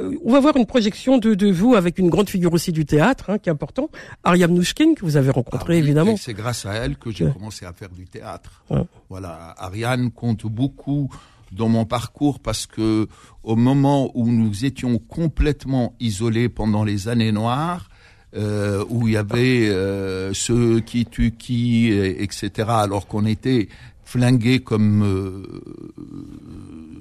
euh, 0.00 0.16
on 0.24 0.32
va 0.32 0.40
voir 0.40 0.56
une 0.56 0.64
projection 0.64 1.18
de, 1.18 1.34
de 1.34 1.50
vous 1.52 1.74
avec 1.74 1.98
une 1.98 2.08
grande 2.08 2.30
figure 2.30 2.54
aussi 2.54 2.72
du 2.72 2.86
théâtre, 2.86 3.28
hein, 3.28 3.36
qui 3.36 3.50
est 3.50 3.52
important, 3.52 3.90
Ariam 4.24 4.50
Nouchkine 4.50 4.94
que 4.94 5.02
vous 5.04 5.18
avez 5.18 5.28
Ah 5.28 5.32
rencontré 5.32 5.74
oui, 5.74 5.80
évidemment. 5.80 6.16
C'est 6.16 6.32
grâce 6.32 6.64
à 6.64 6.72
elle 6.72 6.96
que 6.96 7.10
j'ai 7.10 7.26
Ouais. 7.26 7.32
commencé 7.34 7.66
à 7.66 7.74
faire 7.74 7.90
du 7.90 8.06
théâtre. 8.06 8.64
Ouais. 8.70 8.80
Voilà, 9.10 9.54
Ariane 9.58 10.10
compte 10.10 10.46
beaucoup 10.46 11.10
dans 11.52 11.68
mon 11.68 11.84
parcours 11.84 12.40
parce 12.40 12.66
que 12.66 13.08
au 13.42 13.56
moment 13.56 14.10
où 14.14 14.26
nous 14.30 14.64
étions 14.64 14.98
complètement 14.98 15.94
isolés 16.00 16.48
pendant 16.48 16.84
les 16.84 17.08
années 17.08 17.32
noires, 17.32 17.88
euh, 18.36 18.84
où 18.88 19.06
il 19.06 19.14
y 19.14 19.16
avait 19.16 19.68
euh, 19.68 20.32
ceux 20.34 20.80
qui 20.80 21.06
tuent 21.06 21.36
qui, 21.38 21.86
et- 21.88 22.22
etc., 22.22 22.50
alors 22.68 23.06
qu'on 23.06 23.26
était 23.26 23.68
flingués 24.02 24.58
comme 24.60 25.02
euh, 25.04 25.42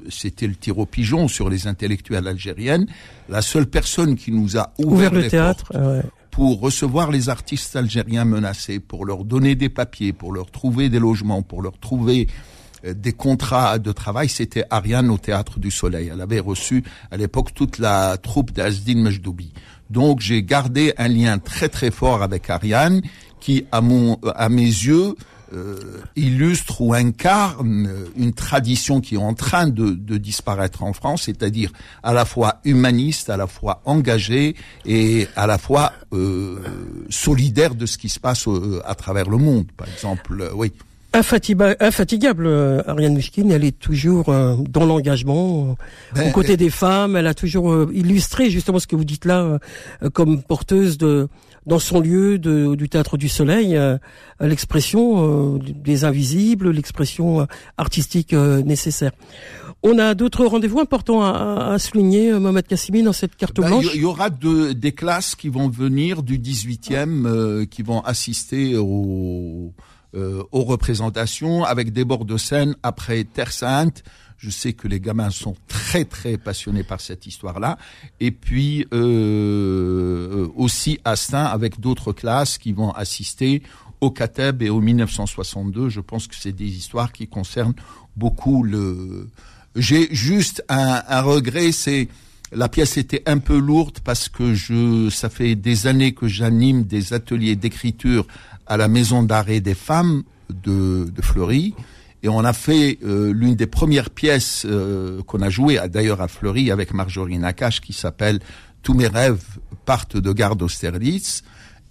c'était 0.10 0.48
le 0.48 0.56
tir 0.56 0.78
au 0.78 0.86
pigeon 0.86 1.28
sur 1.28 1.50
les 1.50 1.68
intellectuels 1.68 2.28
algériennes, 2.28 2.88
la 3.30 3.42
seule 3.42 3.68
personne 3.68 4.16
qui 4.16 4.32
nous 4.32 4.58
a 4.58 4.74
ouvert, 4.78 4.92
Ouvert 4.94 5.14
le 5.14 5.22
les 5.22 5.30
théâtre. 5.30 5.66
portes 5.72 5.82
euh, 5.82 6.02
ouais. 6.02 6.06
pour 6.32 6.60
recevoir 6.60 7.12
les 7.12 7.30
artistes 7.30 7.76
algériens 7.76 8.26
menacés, 8.26 8.80
pour 8.80 9.06
leur 9.06 9.24
donner 9.26 9.56
des 9.56 9.70
papiers, 9.70 10.14
pour 10.14 10.34
leur 10.34 10.52
trouver 10.52 10.90
des 10.90 11.00
logements, 11.00 11.42
pour 11.42 11.62
leur 11.62 11.78
trouver 11.80 12.28
des 12.84 13.14
contrats 13.14 13.80
de 13.80 13.92
travail, 13.92 14.30
c'était 14.30 14.66
Ariane 14.70 15.10
au 15.10 15.18
Théâtre 15.18 15.60
du 15.60 15.72
Soleil. 15.72 16.10
Elle 16.12 16.22
avait 16.22 16.40
reçu 16.40 16.84
à 17.12 17.18
l'époque 17.18 17.54
toute 17.54 17.80
la 17.80 18.18
troupe 18.18 18.52
d'Azdine 18.52 19.02
Mejdoubi. 19.02 19.54
Donc 19.90 20.20
j'ai 20.20 20.44
gardé 20.44 20.94
un 20.98 21.08
lien 21.08 21.38
très 21.40 21.70
très 21.70 21.92
fort 21.92 22.24
avec 22.24 22.50
Ariane, 22.50 23.02
qui 23.40 23.66
à 23.72 23.82
mon 23.82 24.20
à 24.36 24.50
mes 24.50 24.64
yeux 24.64 25.16
euh, 25.54 26.02
illustre 26.16 26.82
ou 26.82 26.94
incarne 26.94 27.88
une 28.18 28.34
tradition 28.34 29.02
qui 29.02 29.16
est 29.16 29.20
en 29.20 29.36
train 29.36 29.68
de, 29.68 29.92
de 29.92 30.18
disparaître 30.18 30.82
en 30.84 30.94
France, 30.94 31.24
c'est-à-dire 31.24 31.72
à 32.02 32.12
la 32.14 32.26
fois 32.26 32.60
humaniste, 32.64 33.30
à 33.30 33.38
la 33.38 33.46
fois 33.46 33.82
engagée 33.86 34.56
et 34.86 35.28
à 35.36 35.46
la 35.46 35.60
fois 35.60 35.94
euh, 36.12 36.60
solidaire 37.10 37.76
de 37.76 37.86
ce 37.86 37.98
qui 38.00 38.10
se 38.10 38.20
passe 38.20 38.48
euh, 38.48 38.82
à 38.86 38.96
travers 38.96 39.30
le 39.30 39.38
monde. 39.38 39.68
Par 39.78 39.88
exemple, 39.88 40.42
euh, 40.42 40.50
oui. 40.56 40.74
Infatiba- 41.14 41.76
infatigable, 41.80 42.48
euh, 42.48 42.82
Ariane 42.88 43.14
Mishkin, 43.14 43.50
elle 43.52 43.64
est 43.64 43.78
toujours 43.78 44.30
euh, 44.30 44.56
dans 44.68 44.84
l'engagement, 44.86 45.78
euh, 45.80 46.16
Ben, 46.16 46.28
aux 46.28 46.32
côtés 46.32 46.58
des 46.58 46.72
femmes. 46.72 47.16
Elle 47.16 47.28
a 47.28 47.36
toujours 47.36 47.92
illustré 47.92 48.50
justement 48.50 48.80
ce 48.80 48.88
que 48.88 48.96
vous 48.96 49.06
dites 49.06 49.26
là, 49.26 49.60
comme 50.14 50.42
porteuse 50.42 50.98
de 50.98 51.28
dans 51.66 51.80
son 51.80 52.02
lieu 52.02 52.40
de, 52.40 52.76
du 52.76 52.90
théâtre 52.90 53.16
du 53.16 53.30
Soleil, 53.30 53.80
l'expression 54.42 55.58
des 55.58 56.04
invisibles, 56.04 56.72
l'expression 56.72 57.48
artistique 57.78 58.34
nécessaire. 58.34 59.12
On 59.82 59.98
a 59.98 60.14
d'autres 60.14 60.46
rendez-vous 60.46 60.80
importants 60.80 61.22
à, 61.24 61.74
à- 61.74 61.80
souligner, 61.80 62.34
Mohamed 62.34 62.68
Kassimi, 62.68 63.02
dans 63.04 63.14
cette 63.14 63.36
carte 63.38 63.60
Ben, 63.62 63.68
blanche. 63.68 63.86
Il 63.94 64.00
y, 64.00 64.02
y 64.02 64.06
aura 64.06 64.30
de- 64.30 64.74
des 64.74 64.92
classes 64.94 65.36
qui 65.36 65.48
vont 65.50 65.70
venir 65.70 66.22
du 66.24 66.38
18e, 66.38 67.26
euh, 67.28 67.66
qui 67.66 67.82
vont 67.82 68.02
assister 68.02 68.76
au, 68.78 69.72
euh, 70.16 70.44
aux 70.52 70.64
représentations 70.64 71.64
avec 71.64 71.92
des 71.92 72.06
bords 72.06 72.26
de 72.26 72.38
scène 72.38 72.76
après 72.84 73.24
Terre 73.24 73.52
Sainte. 73.52 74.04
Je 74.38 74.50
sais 74.50 74.74
que 74.74 74.88
les 74.88 75.00
gamins 75.00 75.30
sont 75.30 75.56
très 75.68 76.06
très 76.06 76.38
passionnés 76.38 76.84
par 76.84 77.00
cette 77.00 77.26
histoire-là. 77.26 77.78
Et 78.20 78.32
puis 78.32 78.86
euh, 78.94 80.48
aussi 80.56 81.00
à 81.06 81.16
Stein 81.16 81.46
avec 81.46 81.80
d'autres 81.80 82.12
classes 82.12 82.58
qui 82.58 82.74
vont 82.74 82.92
assister 82.92 83.64
au 84.02 84.12
Kateb 84.12 84.62
et 84.62 84.70
au 84.70 84.82
1962. 84.82 85.90
Je 85.90 86.02
pense 86.02 86.28
que 86.28 86.36
c'est 86.36 86.52
des 86.52 86.78
histoires 86.78 87.12
qui 87.12 87.28
concernent 87.28 87.76
beaucoup 88.16 88.64
le. 88.64 89.30
J'ai 89.76 90.14
juste 90.14 90.64
un, 90.70 91.02
un 91.08 91.22
regret, 91.22 91.72
c'est 91.72 92.10
la 92.56 92.70
pièce 92.70 92.98
était 92.98 93.24
un 93.26 93.40
peu 93.40 93.58
lourde 93.58 94.00
parce 94.04 94.30
que 94.30 94.54
je, 94.54 95.10
ça 95.10 95.30
fait 95.30 95.56
des 95.56 95.88
années 95.88 96.14
que 96.14 96.28
j'anime 96.28 96.84
des 96.84 97.14
ateliers 97.14 97.56
d'écriture 97.56 98.28
à 98.68 98.78
la 98.78 98.88
maison 98.88 99.24
d'arrêt 99.24 99.60
des 99.60 99.76
femmes 99.76 100.24
de, 100.50 101.06
Fleury. 101.22 101.74
Et 102.22 102.30
on 102.30 102.40
a 102.40 102.54
fait 102.54 103.00
euh, 103.04 103.34
l'une 103.34 103.56
des 103.56 103.68
premières 103.68 104.10
pièces 104.10 104.66
euh, 104.66 105.22
qu'on 105.24 105.42
a 105.42 105.50
jouées, 105.50 105.80
d'ailleurs 105.90 106.22
à 106.22 106.28
Fleury, 106.28 106.72
avec 106.72 106.94
Marjorie 106.94 107.38
Nakache, 107.38 107.82
qui 107.82 107.92
s'appelle 107.92 108.40
Tous 108.82 108.94
mes 108.94 109.08
rêves 109.08 109.44
partent 109.86 110.16
de 110.18 110.32
gare 110.32 110.56
d'Austerlitz, 110.56 111.44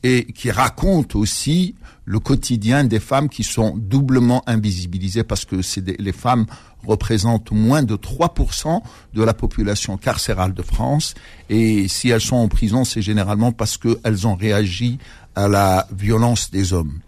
et 0.03 0.25
qui 0.25 0.51
raconte 0.51 1.15
aussi 1.15 1.75
le 2.05 2.19
quotidien 2.19 2.83
des 2.85 2.99
femmes 2.99 3.29
qui 3.29 3.45
sont 3.45 3.77
doublement 3.77 4.43
invisibilisées, 4.47 5.23
parce 5.23 5.45
que 5.45 5.61
c'est 5.61 6.01
les 6.01 6.13
femmes 6.13 6.47
représentent 6.87 7.51
moins 7.53 7.83
de 7.83 7.97
3% 7.97 8.81
de 9.15 9.23
la 9.23 9.35
population 9.35 9.97
carcérale 9.97 10.55
de 10.55 10.63
France, 10.63 11.15
et 11.49 11.89
si 11.89 12.09
elles 12.11 12.21
sont 12.21 12.37
en 12.37 12.49
prison, 12.49 12.85
c'est 12.85 13.03
généralement 13.03 13.53
parce 13.53 13.77
qu'elles 13.77 14.27
ont 14.27 14.35
réagi 14.35 14.99
à 15.35 15.49
la 15.49 15.87
violence 15.93 16.51
des 16.51 16.73
hommes. 16.73 17.01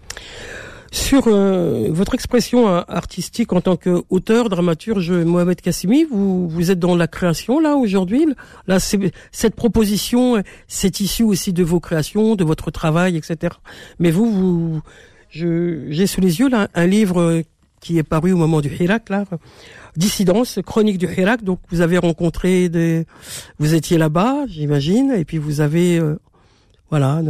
Sur 0.94 1.24
euh, 1.26 1.88
votre 1.90 2.14
expression 2.14 2.68
euh, 2.68 2.82
artistique 2.87 3.52
en 3.52 3.60
tant 3.60 3.76
qu'auteur, 3.76 4.48
dramaturge, 4.48 5.10
Mohamed 5.10 5.60
Kassimi, 5.60 6.04
vous, 6.04 6.48
vous 6.48 6.70
êtes 6.70 6.78
dans 6.78 6.94
la 6.94 7.08
création 7.08 7.58
là 7.58 7.74
aujourd'hui. 7.74 8.26
Là, 8.68 8.78
cette 8.78 9.56
proposition, 9.56 10.40
c'est 10.68 11.00
issu 11.00 11.24
aussi 11.24 11.52
de 11.52 11.64
vos 11.64 11.80
créations, 11.80 12.37
de 12.37 12.44
votre 12.44 12.70
travail, 12.70 13.16
etc. 13.16 13.54
Mais 13.98 14.12
vous, 14.12 14.30
vous 14.30 14.82
j'ai 15.30 16.06
sous 16.06 16.20
les 16.20 16.38
yeux 16.38 16.48
là 16.48 16.68
un 16.74 16.87
livre 16.87 17.42
qui 17.85 17.99
est 17.99 18.03
paru 18.03 18.33
au 18.33 18.37
moment 18.38 18.61
du 18.62 18.70
Hirak, 18.75 19.11
là, 19.11 19.25
Dissidence, 19.97 20.59
chronique 20.66 20.99
du 20.99 21.07
Hirak. 21.07 21.44
Donc 21.44 21.61
vous 21.70 21.81
avez 21.83 21.99
rencontré 21.99 22.68
des, 22.68 23.07
vous 23.59 23.75
étiez 23.75 23.99
là-bas, 23.99 24.47
j'imagine, 24.49 25.12
et 25.16 25.25
puis 25.25 25.38
vous 25.38 25.61
avez 25.61 25.99
euh, 25.99 26.16
voilà, 26.90 27.18
euh, 27.18 27.23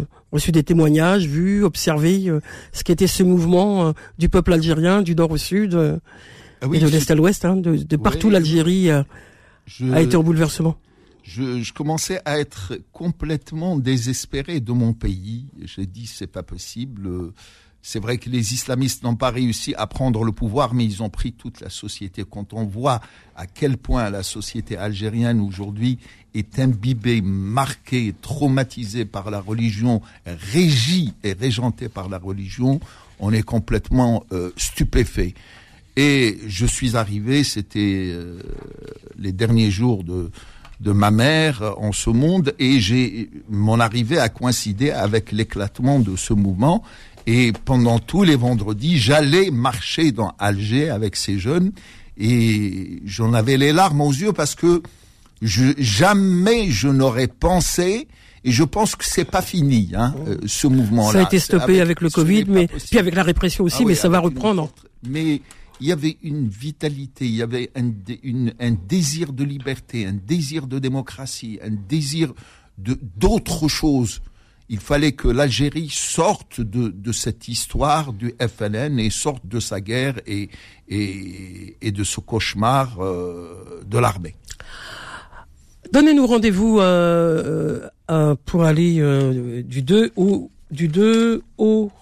re- 0.00 0.04
reçu 0.32 0.52
des 0.52 0.62
témoignages, 0.62 1.26
vu, 1.26 1.64
observé 1.64 2.28
euh, 2.28 2.40
ce 2.72 2.84
qu'était 2.84 3.06
ce 3.08 3.22
mouvement 3.22 3.88
euh, 3.88 3.92
du 4.18 4.28
peuple 4.28 4.52
algérien, 4.52 5.02
du 5.02 5.14
nord 5.14 5.32
au 5.32 5.36
sud, 5.36 5.74
Ah 6.62 6.66
et 6.72 6.78
de 6.78 6.86
l'est 6.88 7.10
à 7.10 7.14
l'ouest, 7.14 7.44
hein, 7.44 7.56
de, 7.56 7.76
de 7.76 7.96
partout 7.96 8.28
Oui, 8.28 8.32
l'Algérie 8.32 8.88
je- 9.66 9.92
a 9.92 10.00
été 10.00 10.16
en 10.16 10.22
bouleversement. 10.22 10.76
je, 11.22 11.60
je 11.60 11.72
commençais 11.72 12.20
à 12.24 12.38
être 12.38 12.78
complètement 12.92 13.76
désespéré 13.76 14.60
de 14.60 14.72
mon 14.72 14.92
pays. 14.94 15.46
J'ai 15.64 15.84
dit 15.86 16.06
c'est 16.06 16.26
pas 16.28 16.42
possible. 16.44 17.10
C'est 17.88 18.00
vrai 18.00 18.18
que 18.18 18.28
les 18.28 18.52
islamistes 18.52 19.04
n'ont 19.04 19.14
pas 19.14 19.30
réussi 19.30 19.72
à 19.76 19.86
prendre 19.86 20.24
le 20.24 20.32
pouvoir, 20.32 20.74
mais 20.74 20.84
ils 20.84 21.04
ont 21.04 21.08
pris 21.08 21.30
toute 21.30 21.60
la 21.60 21.70
société. 21.70 22.24
Quand 22.28 22.52
on 22.52 22.64
voit 22.64 23.00
à 23.36 23.46
quel 23.46 23.76
point 23.76 24.10
la 24.10 24.24
société 24.24 24.76
algérienne 24.76 25.40
aujourd'hui 25.40 26.00
est 26.34 26.58
imbibée, 26.58 27.20
marquée, 27.20 28.12
traumatisée 28.20 29.04
par 29.04 29.30
la 29.30 29.38
religion, 29.38 30.02
régie 30.26 31.14
et 31.22 31.34
régentée 31.34 31.88
par 31.88 32.08
la 32.08 32.18
religion, 32.18 32.80
on 33.20 33.32
est 33.32 33.44
complètement 33.44 34.24
euh, 34.32 34.50
stupéfait. 34.56 35.34
Et 35.94 36.40
je 36.44 36.66
suis 36.66 36.96
arrivé, 36.96 37.44
c'était 37.44 38.10
euh, 38.10 38.42
les 39.16 39.30
derniers 39.30 39.70
jours 39.70 40.02
de, 40.02 40.32
de 40.80 40.92
ma 40.92 41.10
mère 41.10 41.74
en 41.78 41.92
ce 41.92 42.10
monde, 42.10 42.54
et 42.58 42.80
j'ai 42.80 43.30
mon 43.48 43.80
arrivée 43.80 44.18
a 44.18 44.28
coïncidé 44.28 44.90
avec 44.90 45.32
l'éclatement 45.32 45.98
de 46.00 46.16
ce 46.16 46.32
mouvement. 46.34 46.82
Et 47.26 47.52
pendant 47.64 47.98
tous 47.98 48.22
les 48.22 48.36
vendredis, 48.36 48.98
j'allais 48.98 49.50
marcher 49.50 50.12
dans 50.12 50.32
Alger 50.38 50.90
avec 50.90 51.16
ces 51.16 51.38
jeunes, 51.38 51.72
et 52.18 53.00
j'en 53.04 53.34
avais 53.34 53.56
les 53.56 53.72
larmes 53.72 54.00
aux 54.00 54.12
yeux 54.12 54.32
parce 54.32 54.54
que 54.54 54.82
je, 55.42 55.72
jamais 55.78 56.70
je 56.70 56.88
n'aurais 56.88 57.26
pensé, 57.26 58.08
et 58.44 58.52
je 58.52 58.62
pense 58.64 58.94
que 58.96 59.04
c'est 59.04 59.24
pas 59.24 59.42
fini, 59.42 59.90
hein, 59.96 60.14
euh, 60.28 60.36
ce 60.46 60.66
mouvement-là. 60.66 61.12
Ça 61.12 61.18
a 61.20 61.22
été 61.22 61.38
stoppé 61.38 61.80
avec, 61.80 62.00
le 62.00 62.10
Covid, 62.10 62.44
mais 62.48 62.68
puis 62.68 62.98
avec 62.98 63.14
la 63.14 63.22
répression 63.22 63.64
aussi, 63.64 63.82
Ah 63.82 63.86
mais 63.88 63.94
ça 63.94 64.08
va 64.08 64.18
reprendre. 64.20 64.62
forte- 64.62 64.86
Mais 65.06 65.40
il 65.80 65.88
y 65.88 65.92
avait 65.92 66.16
une 66.22 66.48
vitalité, 66.48 67.26
il 67.26 67.34
y 67.34 67.42
avait 67.42 67.70
un, 67.74 68.70
désir 68.88 69.32
de 69.32 69.44
liberté, 69.44 70.06
un 70.06 70.12
désir 70.14 70.66
de 70.66 70.78
démocratie, 70.78 71.58
un 71.62 71.70
désir 71.70 72.32
de 72.78 72.98
d'autre 73.16 73.68
chose. 73.68 74.20
Il 74.68 74.80
fallait 74.80 75.12
que 75.12 75.28
l'Algérie 75.28 75.90
sorte 75.90 76.60
de, 76.60 77.12
cette 77.12 77.46
histoire 77.46 78.12
du 78.12 78.34
FLN 78.40 78.98
et 78.98 79.10
sorte 79.10 79.46
de 79.46 79.60
sa 79.60 79.80
guerre 79.80 80.16
et, 80.26 80.48
et, 80.88 81.92
de 81.92 82.02
ce 82.02 82.18
cauchemar 82.18 82.98
euh, 83.00 83.82
de 83.86 83.98
l'armée. 83.98 84.34
Donnez-nous 85.92 86.26
rendez-vous 86.26 86.80
euh, 86.80 87.88
euh, 88.10 88.34
pour 88.44 88.64
aller 88.64 89.62
du 89.62 89.82
2 89.82 90.12
au 90.16 90.50
du 90.72 90.88
2 90.88 91.42
au 91.58 91.92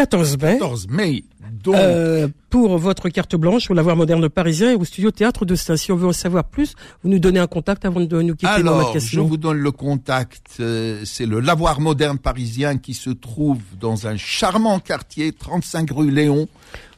14 0.00 0.38
mai 0.38 0.58
14 0.58 0.88
mai, 0.88 1.24
donc, 1.62 1.74
euh, 1.74 2.26
pour 2.48 2.78
votre 2.78 3.10
carte 3.10 3.36
blanche 3.36 3.70
au 3.70 3.74
Lavoir 3.74 3.96
Moderne 3.96 4.30
Parisien 4.30 4.72
et 4.72 4.74
au 4.74 4.84
Studio 4.86 5.10
Théâtre 5.10 5.44
de 5.44 5.54
Stein. 5.54 5.76
Si 5.76 5.92
on 5.92 5.96
veut 5.96 6.08
en 6.08 6.14
savoir 6.14 6.44
plus, 6.44 6.74
vous 7.04 7.10
nous 7.10 7.18
donnez 7.18 7.38
un 7.38 7.46
contact 7.46 7.84
avant 7.84 8.00
de 8.00 8.22
nous 8.22 8.34
quitter. 8.34 8.50
Alors, 8.50 8.98
je 8.98 9.20
vous 9.20 9.36
donne 9.36 9.58
le 9.58 9.70
contact. 9.70 10.56
euh, 10.60 11.02
c'est 11.04 11.26
le 11.26 11.40
Lavoir 11.40 11.80
Moderne 11.80 12.16
Parisien 12.16 12.78
qui 12.78 12.94
se 12.94 13.10
trouve 13.10 13.58
dans 13.78 14.06
un 14.06 14.16
charmant 14.16 14.80
quartier, 14.80 15.32
35 15.32 15.90
rue 15.90 16.10
Léon. 16.10 16.48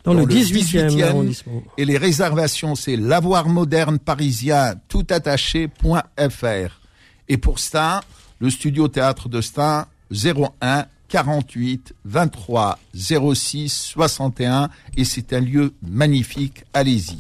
dans, 0.04 0.14
le 0.14 0.20
dans 0.20 0.26
le 0.26 0.32
18e, 0.32 0.88
18e. 0.90 1.02
arrondissement. 1.02 1.64
Et 1.78 1.84
les 1.84 1.98
réservations, 1.98 2.76
c'est 2.76 2.94
Lavoir 2.94 3.48
Moderne 3.48 3.98
Parisien, 3.98 4.74
tout 4.88 5.06
attaché.fr. 5.10 6.80
Et 7.28 7.36
pour 7.36 7.58
ça, 7.58 8.02
le 8.38 8.48
studio 8.48 8.86
théâtre 8.86 9.28
de 9.28 9.40
Stein, 9.40 9.86
01 10.12 10.86
48 11.12 11.94
23 12.06 12.78
06 12.94 13.68
61. 13.68 14.70
Et 14.96 15.04
c'est 15.04 15.34
un 15.34 15.40
lieu 15.40 15.74
magnifique. 15.82 16.64
Allez-y. 16.72 17.18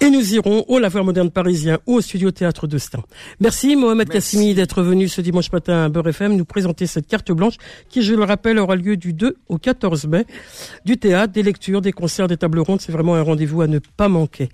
Et 0.00 0.10
nous 0.10 0.34
irons 0.34 0.64
au 0.68 0.78
Lavoir 0.78 1.04
Moderne 1.04 1.30
Parisien 1.30 1.78
ou 1.86 1.94
au 1.94 2.00
Studio 2.02 2.30
Théâtre 2.30 2.66
de 2.66 2.76
Stein. 2.76 3.02
Merci 3.40 3.76
Mohamed 3.76 4.08
Merci. 4.08 4.36
Kassimi 4.36 4.54
d'être 4.54 4.82
venu 4.82 5.08
ce 5.08 5.22
dimanche 5.22 5.50
matin 5.50 5.84
à 5.84 5.88
Beurre 5.88 6.08
FM 6.08 6.36
nous 6.36 6.44
présenter 6.44 6.86
cette 6.86 7.06
carte 7.06 7.32
blanche 7.32 7.54
qui, 7.88 8.02
je 8.02 8.14
le 8.14 8.22
rappelle, 8.24 8.58
aura 8.58 8.76
lieu 8.76 8.96
du 8.98 9.14
2 9.14 9.36
au 9.48 9.56
14 9.56 10.06
mai. 10.06 10.26
Du 10.84 10.98
théâtre, 10.98 11.32
des 11.32 11.42
lectures, 11.42 11.80
des 11.80 11.92
concerts, 11.92 12.28
des 12.28 12.36
tables 12.36 12.58
rondes. 12.58 12.80
C'est 12.82 12.92
vraiment 12.92 13.14
un 13.14 13.22
rendez-vous 13.22 13.62
à 13.62 13.66
ne 13.66 13.78
pas 13.78 14.08
manquer. 14.08 14.50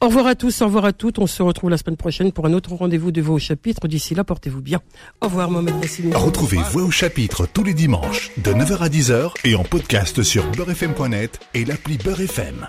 Au 0.00 0.06
revoir 0.06 0.28
à 0.28 0.34
tous, 0.36 0.62
au 0.62 0.66
revoir 0.66 0.84
à 0.84 0.92
toutes. 0.92 1.18
On 1.18 1.26
se 1.26 1.42
retrouve 1.42 1.70
la 1.70 1.78
semaine 1.78 1.96
prochaine 1.96 2.30
pour 2.30 2.46
un 2.46 2.52
autre 2.52 2.72
rendez-vous 2.74 3.10
de 3.10 3.20
vos 3.20 3.38
chapitres. 3.38 3.88
D'ici 3.88 4.14
là, 4.14 4.22
portez-vous 4.22 4.62
bien. 4.62 4.80
Au 5.20 5.26
revoir 5.26 5.50
Mohamed 5.50 5.80
Kassimi. 5.80 6.12
Retrouvez 6.14 6.58
Voix 6.70 6.84
au 6.84 6.90
chapitre 6.92 7.46
tous 7.52 7.64
les 7.64 7.74
dimanches 7.74 8.30
de 8.36 8.52
9h 8.52 8.78
à 8.78 8.88
10h 8.88 9.32
et 9.44 9.56
en 9.56 9.64
podcast 9.64 10.22
sur 10.22 10.48
beurrefm.net 10.52 11.40
et 11.54 11.64
l'appli 11.64 11.98
Beurre 11.98 12.20
FM. 12.20 12.68